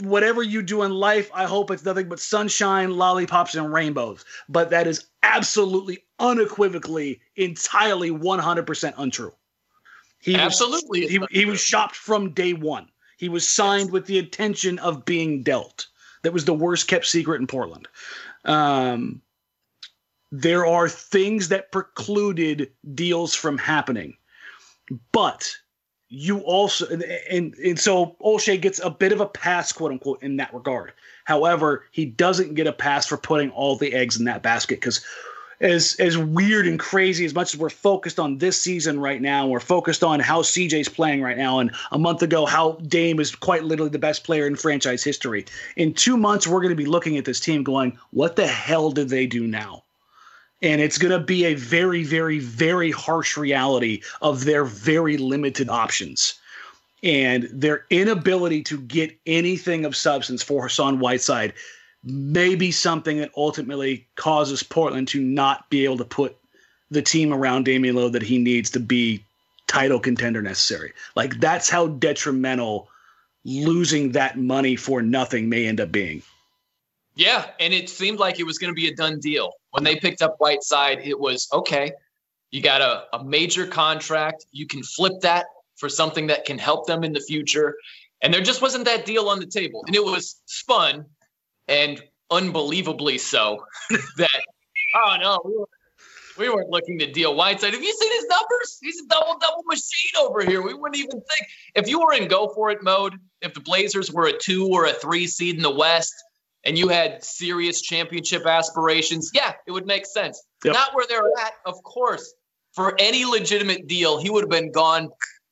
[0.00, 4.24] Whatever you do in life, I hope it's nothing but sunshine, lollipops, and rainbows.
[4.48, 9.32] But that is absolutely, unequivocally, entirely 100% untrue.
[10.20, 12.88] He Absolutely, was, he, he was shopped from day one.
[13.18, 13.92] He was signed yes.
[13.92, 15.88] with the intention of being dealt.
[16.22, 17.88] That was the worst kept secret in Portland.
[18.44, 19.20] Um,
[20.32, 24.16] there are things that precluded deals from happening,
[25.12, 25.54] but
[26.08, 30.22] you also and, and and so Olshey gets a bit of a pass, quote unquote,
[30.22, 30.92] in that regard.
[31.24, 35.04] However, he doesn't get a pass for putting all the eggs in that basket because
[35.60, 39.46] as as weird and crazy as much as we're focused on this season right now,
[39.46, 43.34] we're focused on how CJ's playing right now, and a month ago how Dame is
[43.34, 45.44] quite literally the best player in franchise history.
[45.76, 48.90] In two months, we're going to be looking at this team going, "What the hell
[48.90, 49.84] did they do now?"
[50.62, 55.68] And it's going to be a very, very, very harsh reality of their very limited
[55.68, 56.34] options
[57.02, 61.52] and their inability to get anything of substance for Hassan Whiteside
[62.04, 66.36] may be something that ultimately causes Portland to not be able to put
[66.90, 69.24] the team around Damian Lillard that he needs to be
[69.66, 70.92] title contender necessary.
[71.16, 72.88] Like that's how detrimental
[73.44, 76.22] losing that money for nothing may end up being.
[77.14, 79.52] Yeah, and it seemed like it was going to be a done deal.
[79.70, 81.92] When they picked up Whiteside, it was okay.
[82.50, 84.46] You got a, a major contract.
[84.50, 85.46] You can flip that
[85.76, 87.76] for something that can help them in the future.
[88.22, 89.82] And there just wasn't that deal on the table.
[89.86, 91.04] And it was spun
[91.68, 93.64] and unbelievably so
[94.16, 94.42] that
[94.94, 95.68] oh no, we weren't,
[96.38, 97.74] we weren't looking to deal Whiteside.
[97.74, 98.78] Have you seen his numbers?
[98.80, 100.62] He's a double double machine over here.
[100.62, 104.12] We wouldn't even think if you were in go for it mode, if the Blazers
[104.12, 106.14] were a two or a three seed in the West
[106.64, 110.42] and you had serious championship aspirations, yeah, it would make sense.
[110.64, 110.74] Yep.
[110.74, 112.34] Not where they're at, of course.
[112.72, 115.10] For any legitimate deal, he would have been gone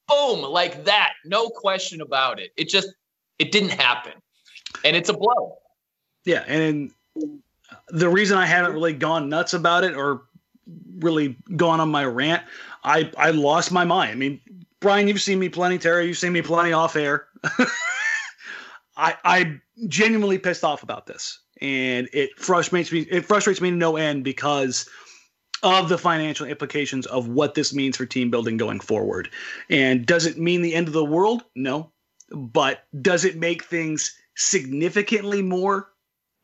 [0.09, 1.13] boom like that.
[1.25, 2.51] No question about it.
[2.57, 2.89] It just
[3.39, 4.13] it didn't happen.
[4.85, 5.59] And it's a blow.
[6.25, 6.91] Yeah, and
[7.89, 10.23] the reason I haven't really gone nuts about it or
[10.99, 12.43] really gone on my rant,
[12.85, 14.13] I I lost my mind.
[14.13, 14.41] I mean,
[14.81, 15.79] Brian, you've seen me plenty.
[15.79, 17.27] Terry, you've seen me plenty off air.
[18.97, 23.01] I I genuinely pissed off about this, and it frustrates me.
[23.01, 24.89] It frustrates me to no end because
[25.63, 29.29] of the financial implications of what this means for team building going forward.
[29.69, 31.45] And does it mean the end of the world?
[31.55, 31.93] No.
[32.31, 35.91] But does it make things significantly more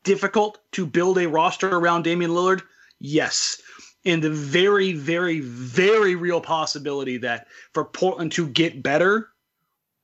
[0.03, 2.61] difficult to build a roster around Damian Lillard?
[2.99, 3.59] Yes.
[4.05, 9.29] And the very, very, very real possibility that for Portland to get better,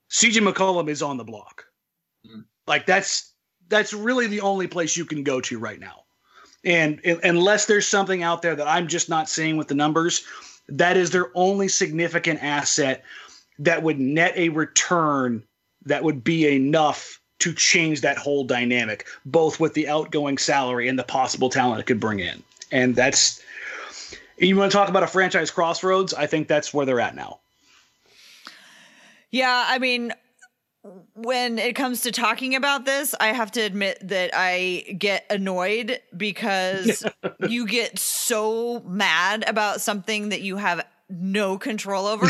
[0.09, 1.62] CJ McCollum is on the block.
[2.67, 3.33] Like that's
[3.69, 6.03] that's really the only place you can go to right now.
[6.65, 10.23] And, and unless there's something out there that I'm just not seeing with the numbers,
[10.69, 13.03] that is their only significant asset
[13.59, 15.43] that would net a return
[15.85, 20.97] that would be enough to change that whole dynamic, both with the outgoing salary and
[20.97, 22.41] the possible talent it could bring in.
[22.71, 23.41] And that's
[24.37, 26.13] you want to talk about a franchise crossroads?
[26.13, 27.39] I think that's where they're at now.
[29.31, 30.13] Yeah, I mean,
[31.13, 35.99] when it comes to talking about this, I have to admit that I get annoyed
[36.15, 37.05] because
[37.47, 42.27] you get so mad about something that you have no control over.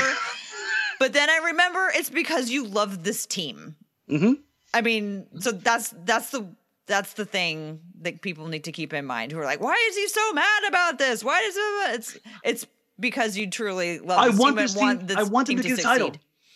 [0.99, 3.75] but then I remember it's because you love this team.
[4.09, 4.33] Mm-hmm.
[4.73, 6.45] I mean, so that's that's the
[6.85, 9.95] that's the thing that people need to keep in mind who are like, why is
[9.95, 11.23] he so mad about this?
[11.23, 11.95] Why is it?
[11.95, 12.67] It's it's
[12.99, 14.19] because you truly love.
[14.19, 14.83] I want this team.
[14.83, 16.11] Want this I want them to, to get a title.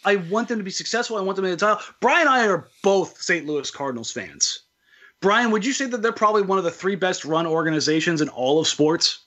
[0.06, 1.18] I want them to be successful.
[1.18, 1.82] I want them to get a title.
[2.00, 3.46] Brian and I are both St.
[3.46, 4.64] Louis Cardinals fans.
[5.22, 8.30] Brian, would you say that they're probably one of the three best run organizations in
[8.30, 9.26] all of sports?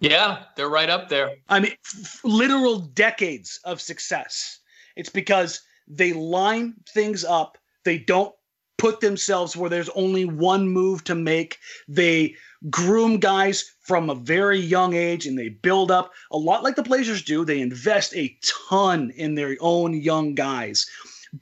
[0.00, 1.36] Yeah, they're right up there.
[1.48, 4.58] I mean, f- literal decades of success.
[4.96, 8.34] It's because they line things up they don't
[8.78, 11.58] put themselves where there's only one move to make.
[11.88, 12.34] They
[12.70, 16.82] groom guys from a very young age and they build up a lot like the
[16.82, 17.44] Blazers do.
[17.44, 18.36] They invest a
[18.68, 20.86] ton in their own young guys.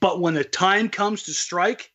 [0.00, 1.92] But when the time comes to strike,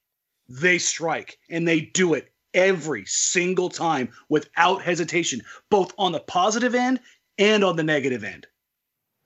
[0.47, 6.75] they strike and they do it every single time without hesitation, both on the positive
[6.75, 6.99] end
[7.37, 8.47] and on the negative end.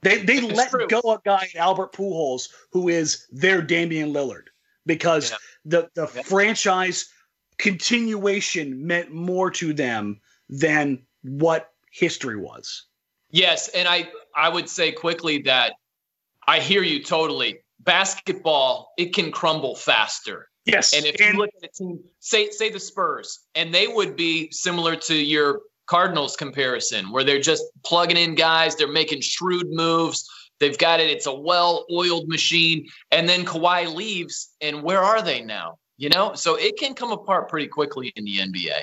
[0.01, 0.88] They they let true.
[0.88, 4.45] go a guy Albert Pujols who is their Damian Lillard
[4.86, 5.38] because yeah.
[5.70, 6.22] The the yeah.
[6.24, 7.09] franchise
[7.57, 12.86] continuation meant more to them than what history was.
[13.32, 15.74] Yes, and I I would say quickly that
[16.47, 17.59] I hear you totally.
[17.82, 20.49] Basketball, it can crumble faster.
[20.65, 20.93] Yes.
[20.93, 24.15] And if and, you look at a team, say say the Spurs, and they would
[24.15, 29.67] be similar to your Cardinals comparison, where they're just plugging in guys, they're making shrewd
[29.70, 30.30] moves,
[30.60, 31.10] They've got it.
[31.10, 32.88] It's a well-oiled machine.
[33.12, 35.78] And then Kawhi leaves, and where are they now?
[35.97, 38.82] You know, so it can come apart pretty quickly in the NBA.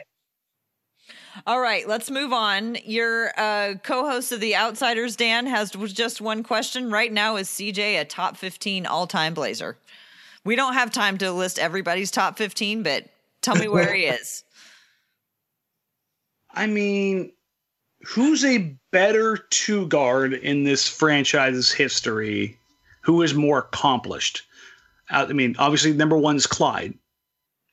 [1.47, 2.77] All right, let's move on.
[2.85, 6.91] Your uh, co-host of the Outsiders, Dan, has just one question.
[6.91, 9.77] Right now, is CJ a top 15 all-time Blazer?
[10.45, 13.07] We don't have time to list everybody's top 15, but
[13.43, 14.45] tell me where he is.
[16.55, 17.33] I mean,
[18.03, 22.59] who's a better two guard in this franchise's history?
[23.03, 24.43] Who is more accomplished?
[25.11, 26.95] Uh, I mean, obviously, number one is Clyde.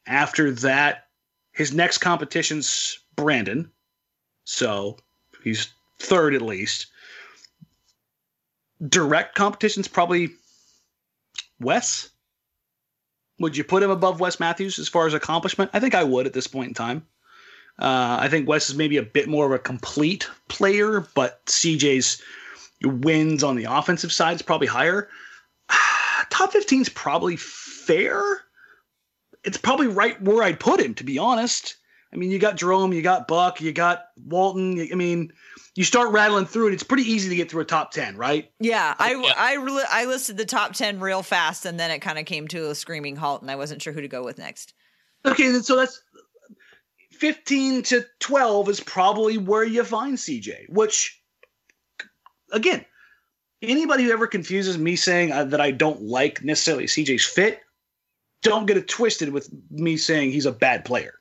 [0.06, 1.08] After that,
[1.52, 3.72] his next competition's Brandon.
[4.46, 4.98] So
[5.44, 5.70] he's
[6.00, 6.88] third at least.
[8.88, 10.30] Direct competition's probably
[11.60, 12.10] Wes.
[13.40, 15.72] Would you put him above Wes Matthews as far as accomplishment?
[15.74, 17.08] I think I would at this point in time.
[17.80, 22.22] Uh, I think Wes is maybe a bit more of a complete player, but CJ's
[22.84, 25.10] wins on the offensive side is probably higher.
[26.30, 28.22] Top 15 is probably fair.
[29.44, 31.78] It's probably right where I'd put him, to be honest.
[32.14, 34.80] I mean, you got Jerome, you got Buck, you got Walton.
[34.92, 35.34] I mean,
[35.76, 36.74] you start rattling through it.
[36.74, 38.52] It's pretty easy to get through a top ten, right?
[38.60, 39.34] Yeah, I yeah.
[39.36, 42.70] I, I listed the top ten real fast, and then it kind of came to
[42.70, 44.76] a screaming halt, and I wasn't sure who to go with next.
[45.26, 46.04] Okay, so that's
[47.14, 51.22] 15 to 12 is probably where you find CJ, which,
[52.52, 52.86] again,
[53.62, 57.62] anybody who ever confuses me saying uh, that I don't like necessarily CJ's fit,
[58.42, 61.20] don't get it twisted with me saying he's a bad player.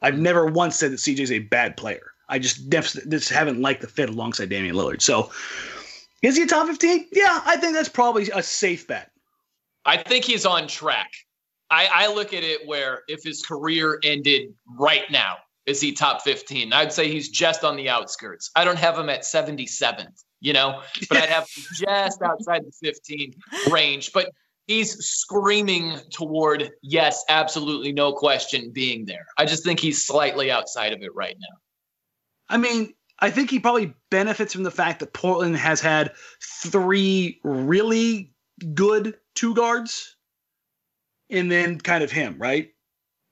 [0.00, 2.12] I've never once said that CJ's a bad player.
[2.28, 5.02] I just just haven't liked the fit alongside Damian Lillard.
[5.02, 5.30] So,
[6.22, 7.08] is he a top 15?
[7.12, 9.10] Yeah, I think that's probably a safe bet.
[9.84, 11.12] I think he's on track.
[11.72, 16.20] I, I look at it where if his career ended right now, is he top
[16.20, 16.70] 15?
[16.70, 18.50] I'd say he's just on the outskirts.
[18.54, 22.72] I don't have him at 77th, you know, but I'd have him just outside the
[22.82, 23.32] 15
[23.70, 24.12] range.
[24.12, 24.30] But
[24.66, 29.24] he's screaming toward yes, absolutely no question being there.
[29.38, 31.56] I just think he's slightly outside of it right now.
[32.50, 36.12] I mean, I think he probably benefits from the fact that Portland has had
[36.42, 38.34] three really
[38.74, 40.16] good two guards
[41.32, 42.72] and then kind of him, right?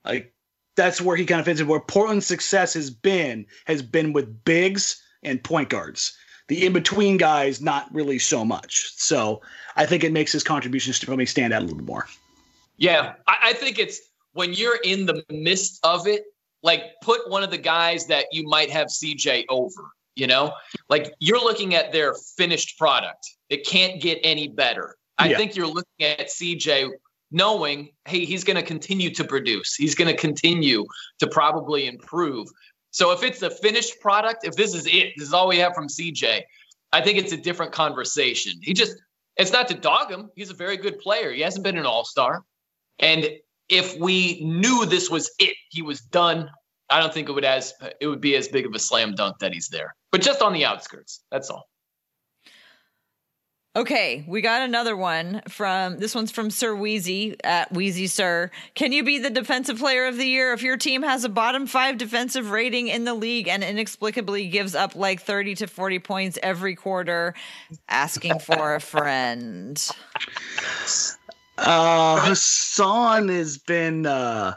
[0.03, 0.33] Like
[0.75, 1.67] that's where he kind of fits in.
[1.67, 6.17] Where Portland's success has been has been with bigs and point guards.
[6.47, 8.91] The in between guys, not really so much.
[8.95, 9.41] So
[9.75, 12.07] I think it makes his contributions to probably stand out a little more.
[12.77, 14.01] Yeah, I, I think it's
[14.33, 16.23] when you're in the midst of it.
[16.63, 19.89] Like put one of the guys that you might have CJ over.
[20.15, 20.53] You know,
[20.89, 23.25] like you're looking at their finished product.
[23.49, 24.97] It can't get any better.
[25.17, 25.37] I yeah.
[25.37, 26.91] think you're looking at CJ
[27.31, 29.75] knowing, hey, he's going to continue to produce.
[29.75, 30.85] He's going to continue
[31.19, 32.47] to probably improve.
[32.91, 35.73] So if it's the finished product, if this is it, this is all we have
[35.73, 36.41] from CJ,
[36.91, 38.53] I think it's a different conversation.
[38.61, 38.97] He just,
[39.37, 40.29] it's not to dog him.
[40.35, 41.31] He's a very good player.
[41.31, 42.43] He hasn't been an all star.
[42.99, 43.29] And
[43.69, 46.49] if we knew this was it, he was done.
[46.89, 49.39] I don't think it would as it would be as big of a slam dunk
[49.39, 49.95] that he's there.
[50.11, 51.23] But just on the outskirts.
[51.31, 51.70] That's all.
[53.73, 58.51] Okay, we got another one from this one's from Sir Wheezy at Wheezy Sir.
[58.75, 61.65] Can you be the defensive player of the year if your team has a bottom
[61.65, 66.37] five defensive rating in the league and inexplicably gives up like 30 to 40 points
[66.43, 67.33] every quarter?
[67.87, 69.81] Asking for a friend.
[71.57, 74.55] Uh Hassan has been uh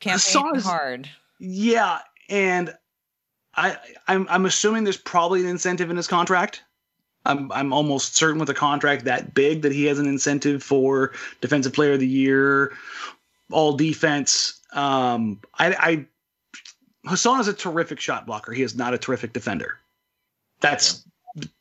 [0.00, 1.08] campaigning hard.
[1.38, 2.74] Yeah, and
[3.54, 6.62] I I'm I'm assuming there's probably an incentive in his contract.
[7.24, 11.12] I'm I'm almost certain with a contract that big that he has an incentive for
[11.40, 12.72] defensive player of the year,
[13.50, 14.60] all defense.
[14.72, 16.06] Um, I, I
[17.06, 18.52] Hassan is a terrific shot blocker.
[18.52, 19.78] He is not a terrific defender.
[20.60, 21.04] That's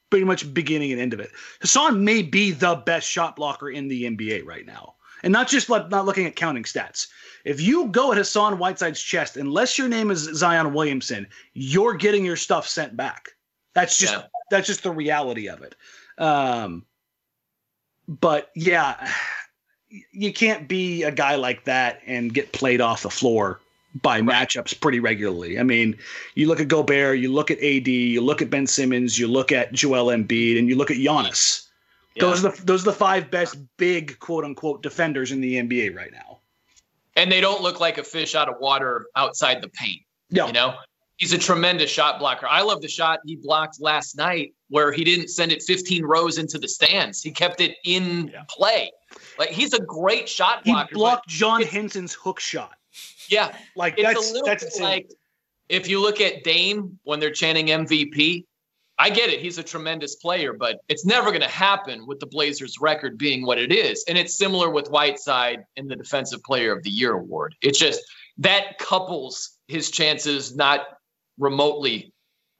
[0.09, 1.32] pretty much beginning and end of it.
[1.62, 5.70] Hassan may be the best shot blocker in the NBA right now, and not just
[5.70, 7.07] like not looking at counting stats.
[7.45, 12.26] If you go at Hassan Whiteside's chest, unless your name is Zion Williamson, you're getting
[12.26, 13.30] your stuff sent back.
[13.74, 14.24] That's just yeah.
[14.49, 15.76] that's just the reality of it.
[16.17, 16.86] Um,
[18.07, 19.09] but yeah,
[20.11, 23.59] you can't be a guy like that and get played off the floor
[24.01, 24.47] by right.
[24.47, 25.59] matchups pretty regularly.
[25.59, 25.97] I mean,
[26.36, 29.51] you look at Gobert, you look at AD, you look at Ben Simmons, you look
[29.51, 31.67] at Joel Embiid, and you look at Giannis.
[32.15, 32.22] Yeah.
[32.24, 35.95] Those are the those are the five best big quote unquote defenders in the NBA
[35.95, 36.39] right now.
[37.15, 40.01] And they don't look like a fish out of water outside the paint.
[40.30, 40.47] Yeah.
[40.47, 40.76] You know,
[41.22, 42.47] he's a tremendous shot blocker.
[42.47, 46.39] I love the shot he blocked last night where he didn't send it 15 rows
[46.39, 47.22] into the stands.
[47.22, 48.41] He kept it in yeah.
[48.49, 48.91] play.
[49.38, 50.89] Like he's a great shot blocker.
[50.89, 52.74] He blocked John Henson's hook shot.
[53.30, 53.55] Yeah.
[53.76, 55.11] Like it's that's, a little that's like
[55.69, 58.45] if you look at Dame when they're chanting MVP,
[58.97, 59.41] I get it.
[59.41, 63.45] He's a tremendous player, but it's never going to happen with the Blazers record being
[63.45, 64.03] what it is.
[64.07, 67.55] And it's similar with Whiteside in the Defensive Player of the Year award.
[67.61, 68.01] It's just
[68.39, 70.82] that couples his chances not
[71.38, 72.13] remotely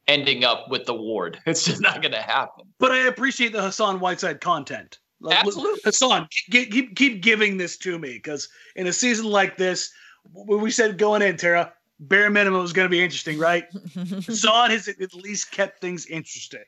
[0.08, 1.40] ending up with the ward.
[1.46, 2.66] It's just not going to happen.
[2.80, 5.00] But I appreciate the Hassan Whiteside content.
[5.30, 5.82] Absolutely.
[5.84, 9.92] Hassan, keep, keep, keep giving this to me because in a season like this,
[10.34, 13.66] when we said going in, Tara, bare minimum was going to be interesting, right?
[13.94, 16.64] Hassan has at least kept things interesting.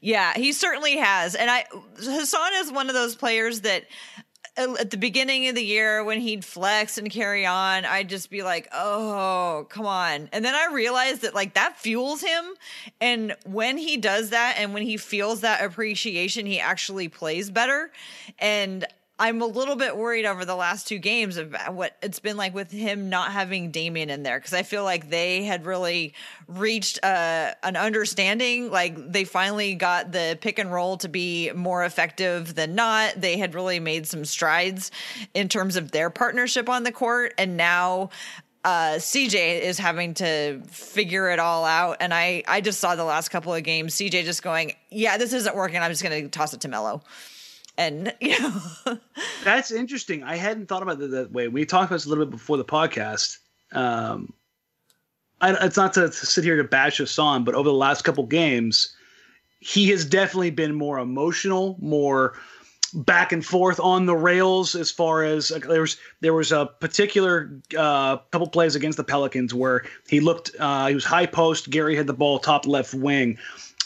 [0.00, 1.34] Yeah, he certainly has.
[1.34, 1.64] And I
[1.96, 3.84] Hassan is one of those players that
[4.56, 8.30] Uh, at the beginning of the year when he'd flex and carry on, I'd just
[8.30, 12.44] be like, "Oh, come on." And then I realized that like that fuels him,
[13.00, 17.90] and when he does that and when he feels that appreciation, he actually plays better.
[18.38, 18.86] And
[19.18, 22.54] I'm a little bit worried over the last two games of what it's been like
[22.54, 26.12] with him not having Damian in there because I feel like they had really
[26.46, 28.70] reached uh, an understanding.
[28.70, 33.18] Like they finally got the pick and roll to be more effective than not.
[33.18, 34.90] They had really made some strides
[35.32, 38.10] in terms of their partnership on the court, and now
[38.64, 41.98] uh, CJ is having to figure it all out.
[42.00, 45.32] And I, I just saw the last couple of games, CJ just going, yeah, this
[45.32, 45.78] isn't working.
[45.78, 47.02] I'm just going to toss it to Melo
[47.78, 48.98] and you know
[49.44, 52.24] that's interesting i hadn't thought about it that way we talked about this a little
[52.24, 53.38] bit before the podcast
[53.72, 54.32] um
[55.40, 58.24] I, it's not to, to, sit here to bash Hassan, but over the last couple
[58.24, 58.94] games,
[59.60, 62.38] he has definitely been more emotional, more
[62.94, 64.74] back and forth on the rails.
[64.74, 69.52] As far as there was, there was a particular uh, couple plays against the Pelicans
[69.52, 71.70] where he looked, uh, he was high post.
[71.70, 73.36] Gary had the ball top left wing,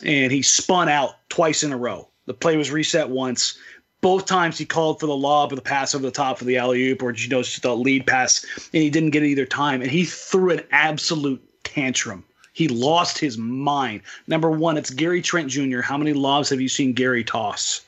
[0.05, 2.09] and he spun out twice in a row.
[2.27, 3.59] The play was reset once
[4.01, 6.57] both times he called for the lob or the pass over the top for the
[6.57, 9.47] alley oop or you know just the lead pass and he didn't get it either
[9.47, 12.25] time and he threw an absolute tantrum.
[12.53, 14.03] He lost his mind.
[14.27, 17.83] Number one it's gary trent jr how many lobs have you seen gary toss?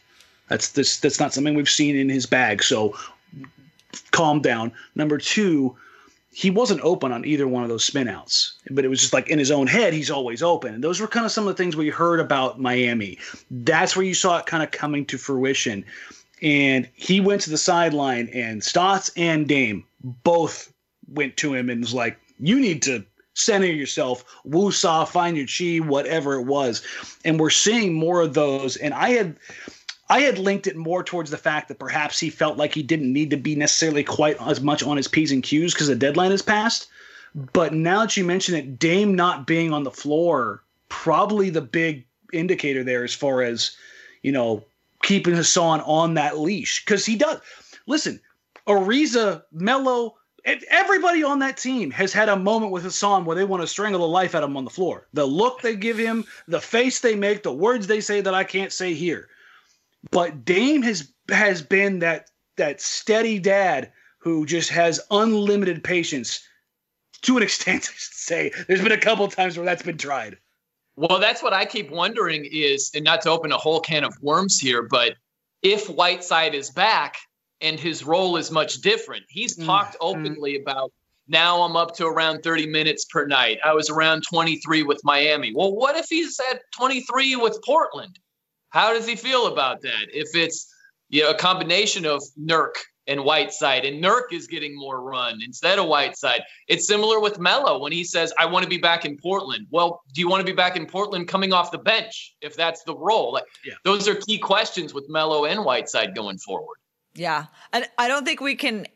[0.48, 2.96] That's this that's not something we've seen in his bag so
[4.10, 4.72] calm down.
[4.94, 5.76] Number two
[6.34, 9.38] he wasn't open on either one of those spinouts, but it was just like in
[9.38, 10.74] his own head, he's always open.
[10.74, 13.18] And those were kind of some of the things we heard about Miami.
[13.50, 15.84] That's where you saw it kind of coming to fruition.
[16.40, 20.72] And he went to the sideline, and Stotts and Dame both
[21.06, 23.04] went to him and was like, You need to
[23.34, 26.82] center yourself, woosah, find your chi, whatever it was.
[27.24, 28.76] And we're seeing more of those.
[28.76, 29.36] And I had
[30.12, 33.14] I had linked it more towards the fact that perhaps he felt like he didn't
[33.14, 36.32] need to be necessarily quite as much on his P's and Q's because the deadline
[36.32, 36.88] has passed.
[37.34, 42.04] But now that you mention it, Dame not being on the floor, probably the big
[42.30, 43.74] indicator there as far as,
[44.20, 44.62] you know,
[45.02, 46.84] keeping Hassan on that leash.
[46.84, 47.40] Because he does.
[47.86, 48.20] Listen,
[48.66, 53.62] Ariza, Melo, everybody on that team has had a moment with Hassan where they want
[53.62, 55.06] to strangle the life out of him on the floor.
[55.14, 58.44] The look they give him, the face they make, the words they say that I
[58.44, 59.30] can't say here.
[60.10, 66.46] But Dame has has been that that steady dad who just has unlimited patience
[67.22, 67.88] to an extent.
[67.90, 70.38] I should say there's been a couple times where that's been tried.
[70.96, 74.14] Well, that's what I keep wondering is, and not to open a whole can of
[74.20, 75.14] worms here, but
[75.62, 77.16] if Whiteside is back
[77.62, 80.18] and his role is much different, he's mm, talked mm-hmm.
[80.18, 80.92] openly about
[81.28, 83.58] now I'm up to around 30 minutes per night.
[83.64, 85.54] I was around 23 with Miami.
[85.54, 88.18] Well, what if he's at 23 with Portland?
[88.72, 90.06] How does he feel about that?
[90.12, 90.72] If it's
[91.08, 92.74] you know a combination of Nurk
[93.06, 96.42] and Whiteside, and Nurk is getting more run instead of Whiteside.
[96.68, 100.00] It's similar with Melo when he says, "I want to be back in Portland." Well,
[100.14, 102.96] do you want to be back in Portland coming off the bench if that's the
[102.96, 103.34] role?
[103.34, 103.74] Like, yeah.
[103.84, 106.76] those are key questions with Melo and Whiteside going forward.
[107.14, 108.86] Yeah, and I don't think we can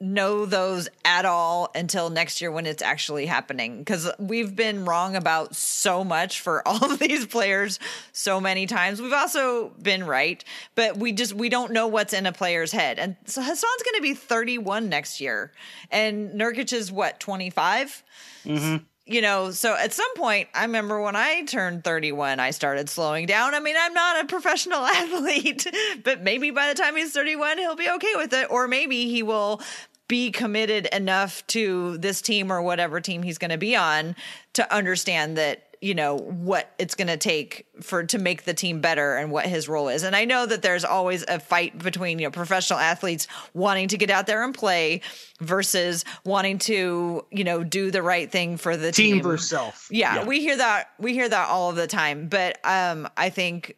[0.00, 3.78] know those at all until next year when it's actually happening.
[3.78, 7.78] Because we've been wrong about so much for all of these players
[8.12, 9.00] so many times.
[9.00, 10.44] We've also been right
[10.74, 12.98] but we just we don't know what's in a player's head.
[12.98, 15.52] And so hassan's going to be 31 next year
[15.90, 18.02] and nurkic is what 25
[18.44, 18.76] mm-hmm
[19.06, 23.26] you know, so at some point, I remember when I turned 31, I started slowing
[23.26, 23.54] down.
[23.54, 25.66] I mean, I'm not a professional athlete,
[26.02, 28.50] but maybe by the time he's 31, he'll be okay with it.
[28.50, 29.60] Or maybe he will
[30.08, 34.14] be committed enough to this team or whatever team he's going to be on
[34.52, 38.80] to understand that you know what it's going to take for to make the team
[38.80, 40.02] better and what his role is.
[40.02, 43.96] And i know that there's always a fight between you know professional athletes wanting to
[43.96, 45.00] get out there and play
[45.40, 49.38] versus wanting to you know do the right thing for the team, team.
[49.38, 49.88] self.
[49.90, 50.24] Yeah, yeah.
[50.24, 52.28] we hear that we hear that all of the time.
[52.28, 53.76] But um i think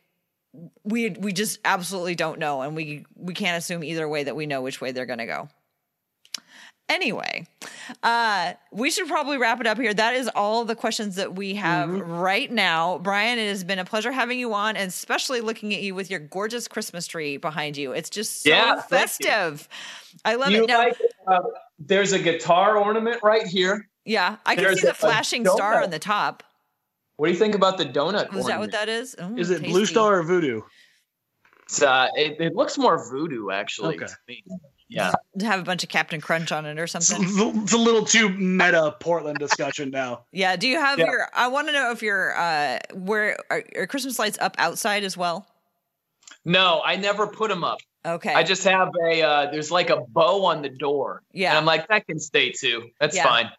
[0.85, 2.63] we we just absolutely don't know.
[2.63, 5.27] And we we can't assume either way that we know which way they're going to
[5.27, 5.49] go
[6.89, 7.47] Anyway,
[8.03, 9.93] uh, we should probably wrap it up here.
[9.93, 12.11] That is all the questions that we have mm-hmm.
[12.11, 12.99] right now.
[12.99, 16.11] Brian, it has been a pleasure having you on, and especially looking at you with
[16.11, 17.93] your gorgeous Christmas tree behind you.
[17.93, 19.69] It's just so yeah, festive.
[20.25, 20.69] I love you it.
[20.69, 21.41] Now, like, uh,
[21.79, 23.87] there's a guitar ornament right here.
[24.07, 26.43] Yeah, I can there's see the flashing star on the top.
[27.17, 28.35] What do you think about the donut?
[28.35, 29.15] Is that what that is?
[29.21, 29.85] Ooh, Is it Blue.
[29.85, 30.63] Star or Voodoo?
[31.65, 33.97] It's, uh, it, it looks more voodoo actually.
[33.97, 34.43] Okay.
[34.91, 35.01] To me.
[35.01, 35.13] Yeah.
[35.41, 37.25] To have a bunch of Captain Crunch on it or It's, something.
[37.63, 40.25] it's a little too meta Portland discussion now.
[40.33, 40.57] Yeah.
[40.57, 41.07] Do you have Yeah.
[41.07, 41.29] your?
[41.35, 45.17] I want to know if your uh, where are, are Christmas lights up outside as
[45.17, 45.47] well?
[46.45, 47.79] No, I never put them up.
[48.07, 48.33] Okay.
[48.33, 51.23] I just have a uh, there's like a bow on the door.
[51.33, 51.51] Yeah.
[51.51, 52.89] And I'm like, that can stay too.
[53.01, 53.25] That's Yeah.
[53.25, 53.51] fine.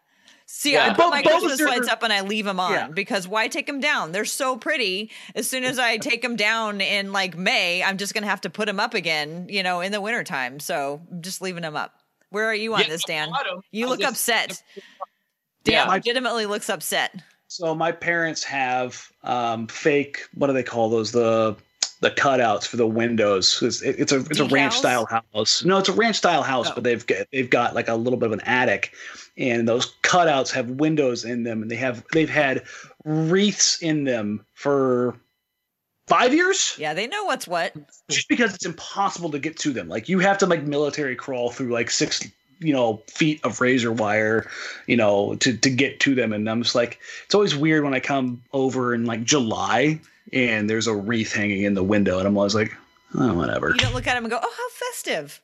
[0.52, 0.86] See, Yeah.
[0.90, 2.88] I put my both Christmas are- lights up and I leave them on Yeah.
[2.88, 4.12] because why take them down?
[4.12, 5.10] They're so pretty.
[5.34, 8.50] As soon as I take them down in like May, I'm just gonna have to
[8.50, 10.58] put them up again, you know, in the wintertime.
[10.60, 11.94] So I'm just leaving them up.
[12.30, 13.30] Where are you on Yeah, this, Dan?
[13.70, 14.62] You I look just- upset.
[15.64, 15.92] Dan Yeah.
[15.94, 17.14] legitimately looks upset.
[17.48, 20.20] So my parents have um, fake.
[20.34, 21.12] What do they call those?
[21.12, 21.56] The
[22.00, 23.60] the cutouts for the windows.
[23.62, 25.64] It's, it- it's a it's a ranch style house.
[25.64, 26.74] No, it's a ranch style house, Oh.
[26.74, 28.92] but they've got they've got like a little bit of an attic,
[29.36, 32.62] and those cutouts have windows in them, and they have they've had
[33.04, 35.14] wreaths in them for
[36.06, 36.74] five years.
[36.78, 37.72] Yeah, they know what's what.
[38.08, 39.88] just because it's impossible to get to them.
[39.88, 42.26] Like you have to like military crawl through like six,
[42.58, 44.48] you know, feet of razor wire,
[44.86, 46.32] you know, to to get to them.
[46.32, 50.00] And I'm just like, it's always weird when I come over in like July
[50.32, 52.72] and there's a wreath hanging in the window, and I'm always like,
[53.14, 53.70] oh, whatever.
[53.70, 55.40] You don't look at them and go, "Oh, how festive."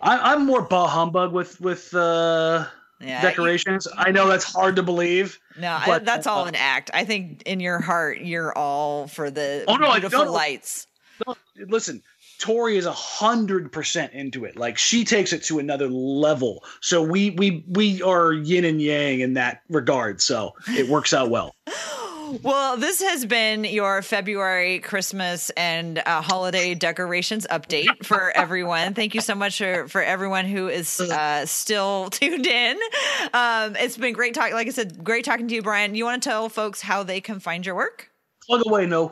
[0.00, 2.66] I, I'm more bah humbug with with uh,
[3.00, 3.88] Yeah, decorations.
[3.96, 5.38] I know that's hard to believe.
[5.58, 6.90] No, I, But, that's all uh, an act.
[6.92, 10.34] I think in your heart, you're all for the Oh, no, I beautiful don't.
[10.34, 10.86] lights.
[11.26, 11.36] No,
[11.68, 12.02] listen,
[12.38, 14.56] Tori is a hundred percent into it.
[14.56, 16.64] Like she takes it to another level.
[16.80, 20.20] So we we we are yin and yang in that regard.
[20.20, 21.54] So it works out well.
[22.42, 28.94] Well, this has been your February Christmas and uh, holiday decorations update for everyone.
[28.94, 32.78] Thank you so much for, for everyone who is uh, still tuned in.
[33.34, 34.54] Um, it's been great talking.
[34.54, 35.94] Like I said, great talking to you, Brian.
[35.94, 38.10] You want to tell folks how they can find your work?
[38.46, 39.10] Plug away, no.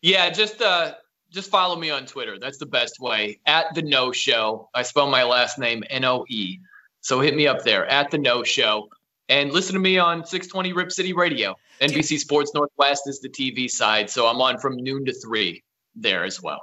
[0.00, 0.94] Yeah, just uh
[1.30, 2.38] just follow me on Twitter.
[2.38, 3.40] That's the best way.
[3.46, 4.70] At the No Show.
[4.74, 6.58] I spell my last name N O E.
[7.02, 8.88] So hit me up there at the No Show
[9.28, 11.56] and listen to me on 620 Rip City Radio.
[11.80, 15.62] NBC Sports Northwest is the TV side, so I'm on from noon to three
[15.94, 16.62] there as well.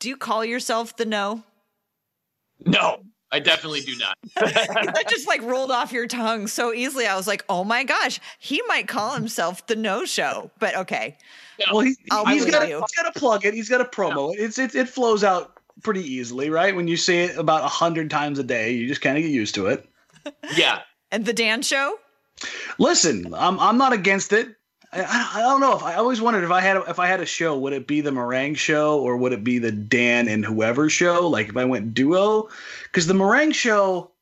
[0.00, 1.42] Do you call yourself the No?
[2.64, 2.98] No,
[3.30, 4.16] I definitely do not.
[4.36, 7.06] that just like rolled off your tongue so easily.
[7.06, 10.50] I was like, oh my gosh, he might call himself the No Show.
[10.58, 11.16] But okay.
[11.72, 12.80] Well, he, I'll he's believe got you.
[12.80, 13.54] he's got to plug it.
[13.54, 14.40] He's got to promo it.
[14.40, 16.74] It's it, it flows out pretty easily, right?
[16.74, 19.30] When you say it about a hundred times a day, you just kind of get
[19.32, 19.88] used to it.
[20.56, 20.82] yeah.
[21.10, 21.98] And the Dan Show?
[22.78, 24.56] Listen, I'm I'm not against it.
[24.92, 27.20] I, I, don't know if I always wondered if I had a, if I had
[27.20, 30.44] a show, would it be the meringue show or would it be the Dan and
[30.44, 31.28] whoever show?
[31.28, 32.48] Like if I went duo,
[32.84, 34.12] because the meringue show,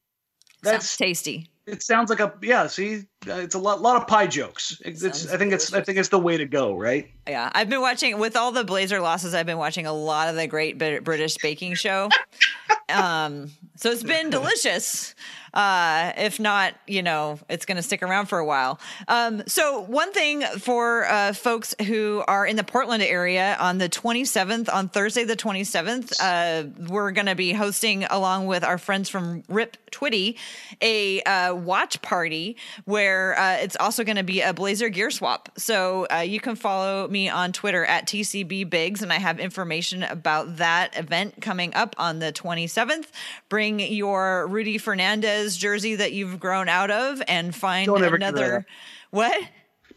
[0.64, 1.50] Sounds that's tasty.
[1.66, 2.66] it sounds like a yeah.
[2.68, 4.80] See, it's a lot lot of pie jokes.
[4.84, 7.10] It's, it's I think it's I think it's the way to go, right?
[7.28, 9.34] Yeah, I've been watching with all the Blazer losses.
[9.34, 12.08] I've been watching a lot of the Great British Baking Show.
[12.88, 15.14] um, so it's been delicious.
[15.54, 18.80] Uh, if not, you know, it's going to stick around for a while.
[19.06, 23.88] Um, so one thing for uh, folks who are in the Portland area on the
[23.88, 29.10] 27th, on Thursday the 27th, uh, we're going to be hosting along with our friends
[29.10, 30.36] from Rip Twitty
[30.80, 32.56] a uh, watch party
[32.86, 35.48] where uh, it's also going to be a Blazer gear swap.
[35.56, 40.02] So uh, you can follow me on Twitter at TCB Biggs, and I have information
[40.02, 43.06] about that event coming up on the 27th.
[43.48, 48.34] Bring your Rudy Fernandez jersey that you've grown out of and find Don't ever give
[48.34, 48.66] that another.
[49.10, 49.42] What?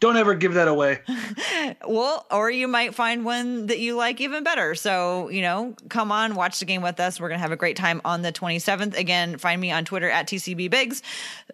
[0.00, 1.00] Don't ever give that away.
[1.86, 4.74] Well, or you might find one that you like even better.
[4.74, 7.20] So, you know, come on, watch the game with us.
[7.20, 8.96] We're going to have a great time on the 27th.
[8.96, 11.02] Again, find me on Twitter at TCB Biggs.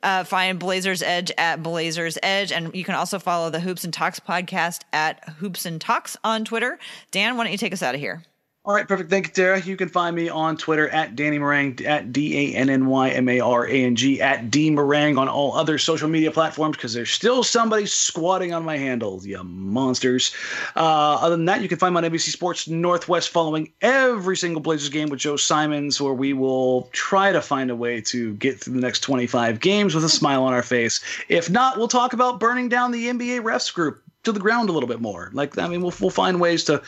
[0.03, 2.53] Uh, find Blazers Edge at Blazers Edge.
[2.53, 6.45] And you can also follow the Hoops and Talks podcast at Hoops and Talks on
[6.45, 6.79] Twitter.
[7.11, 8.23] Dan, why don't you take us out of here?
[8.65, 9.11] All right, perfect.
[9.11, 9.61] Thank you, Tara.
[9.61, 13.09] You can find me on Twitter at Danny Marang, at D A N N Y
[13.11, 16.77] M A R A N G, at D Marang on all other social media platforms
[16.77, 20.33] because there's still somebody squatting on my handle, you monsters.
[20.77, 24.63] Uh, other than that, you can find me on NBC Sports Northwest following every single
[24.63, 28.61] Blazers game with Joe Simons, where we will try to find a way to get
[28.61, 31.01] through the next 25 games with a smile on our face.
[31.29, 34.73] If not, we'll talk about burning down the NBA refs group to the ground a
[34.73, 35.31] little bit more.
[35.32, 36.82] Like, I mean, we'll, we'll find ways to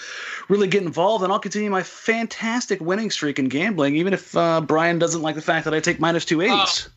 [0.48, 4.60] really get involved, and I'll continue my fantastic winning streak in gambling, even if uh,
[4.60, 6.88] Brian doesn't like the fact that I take minus two eighties.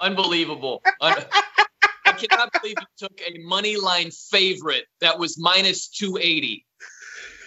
[0.00, 0.82] Unbelievable.
[1.00, 1.14] Un-
[2.04, 6.64] I cannot believe you took a money line favorite that was minus 280.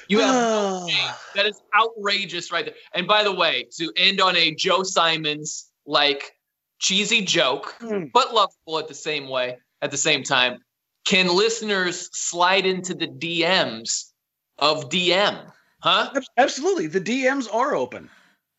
[0.09, 0.87] You have no.
[1.35, 2.73] That is outrageous right there.
[2.93, 6.33] And by the way, to end on a Joe Simons like
[6.79, 8.05] cheesy joke, Hmm.
[8.13, 10.59] but lovable at the same way, at the same time.
[11.05, 14.11] Can listeners slide into the DMs
[14.57, 15.51] of DM?
[15.81, 16.11] Huh?
[16.37, 16.87] Absolutely.
[16.87, 18.09] The DMs are open.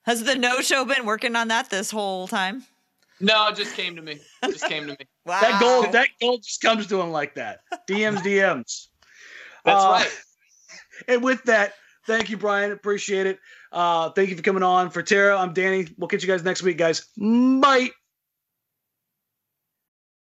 [0.05, 2.65] Has the no show been working on that this whole time?
[3.21, 4.13] No, it just came to me.
[4.43, 4.97] It just came to me.
[5.27, 5.41] Wow.
[5.43, 7.61] That gold, that gold just comes to him like that.
[7.87, 8.87] DMs, DMs.
[9.65, 10.11] That's Uh, right.
[11.09, 11.75] And with that,
[12.07, 12.73] thank you, Brian.
[12.73, 13.39] Appreciate it.
[13.73, 14.91] Uh, thank you for coming on.
[14.91, 15.87] For Tara, I'm Danny.
[15.99, 17.07] We'll catch you guys next week, guys.
[17.17, 17.91] Bye.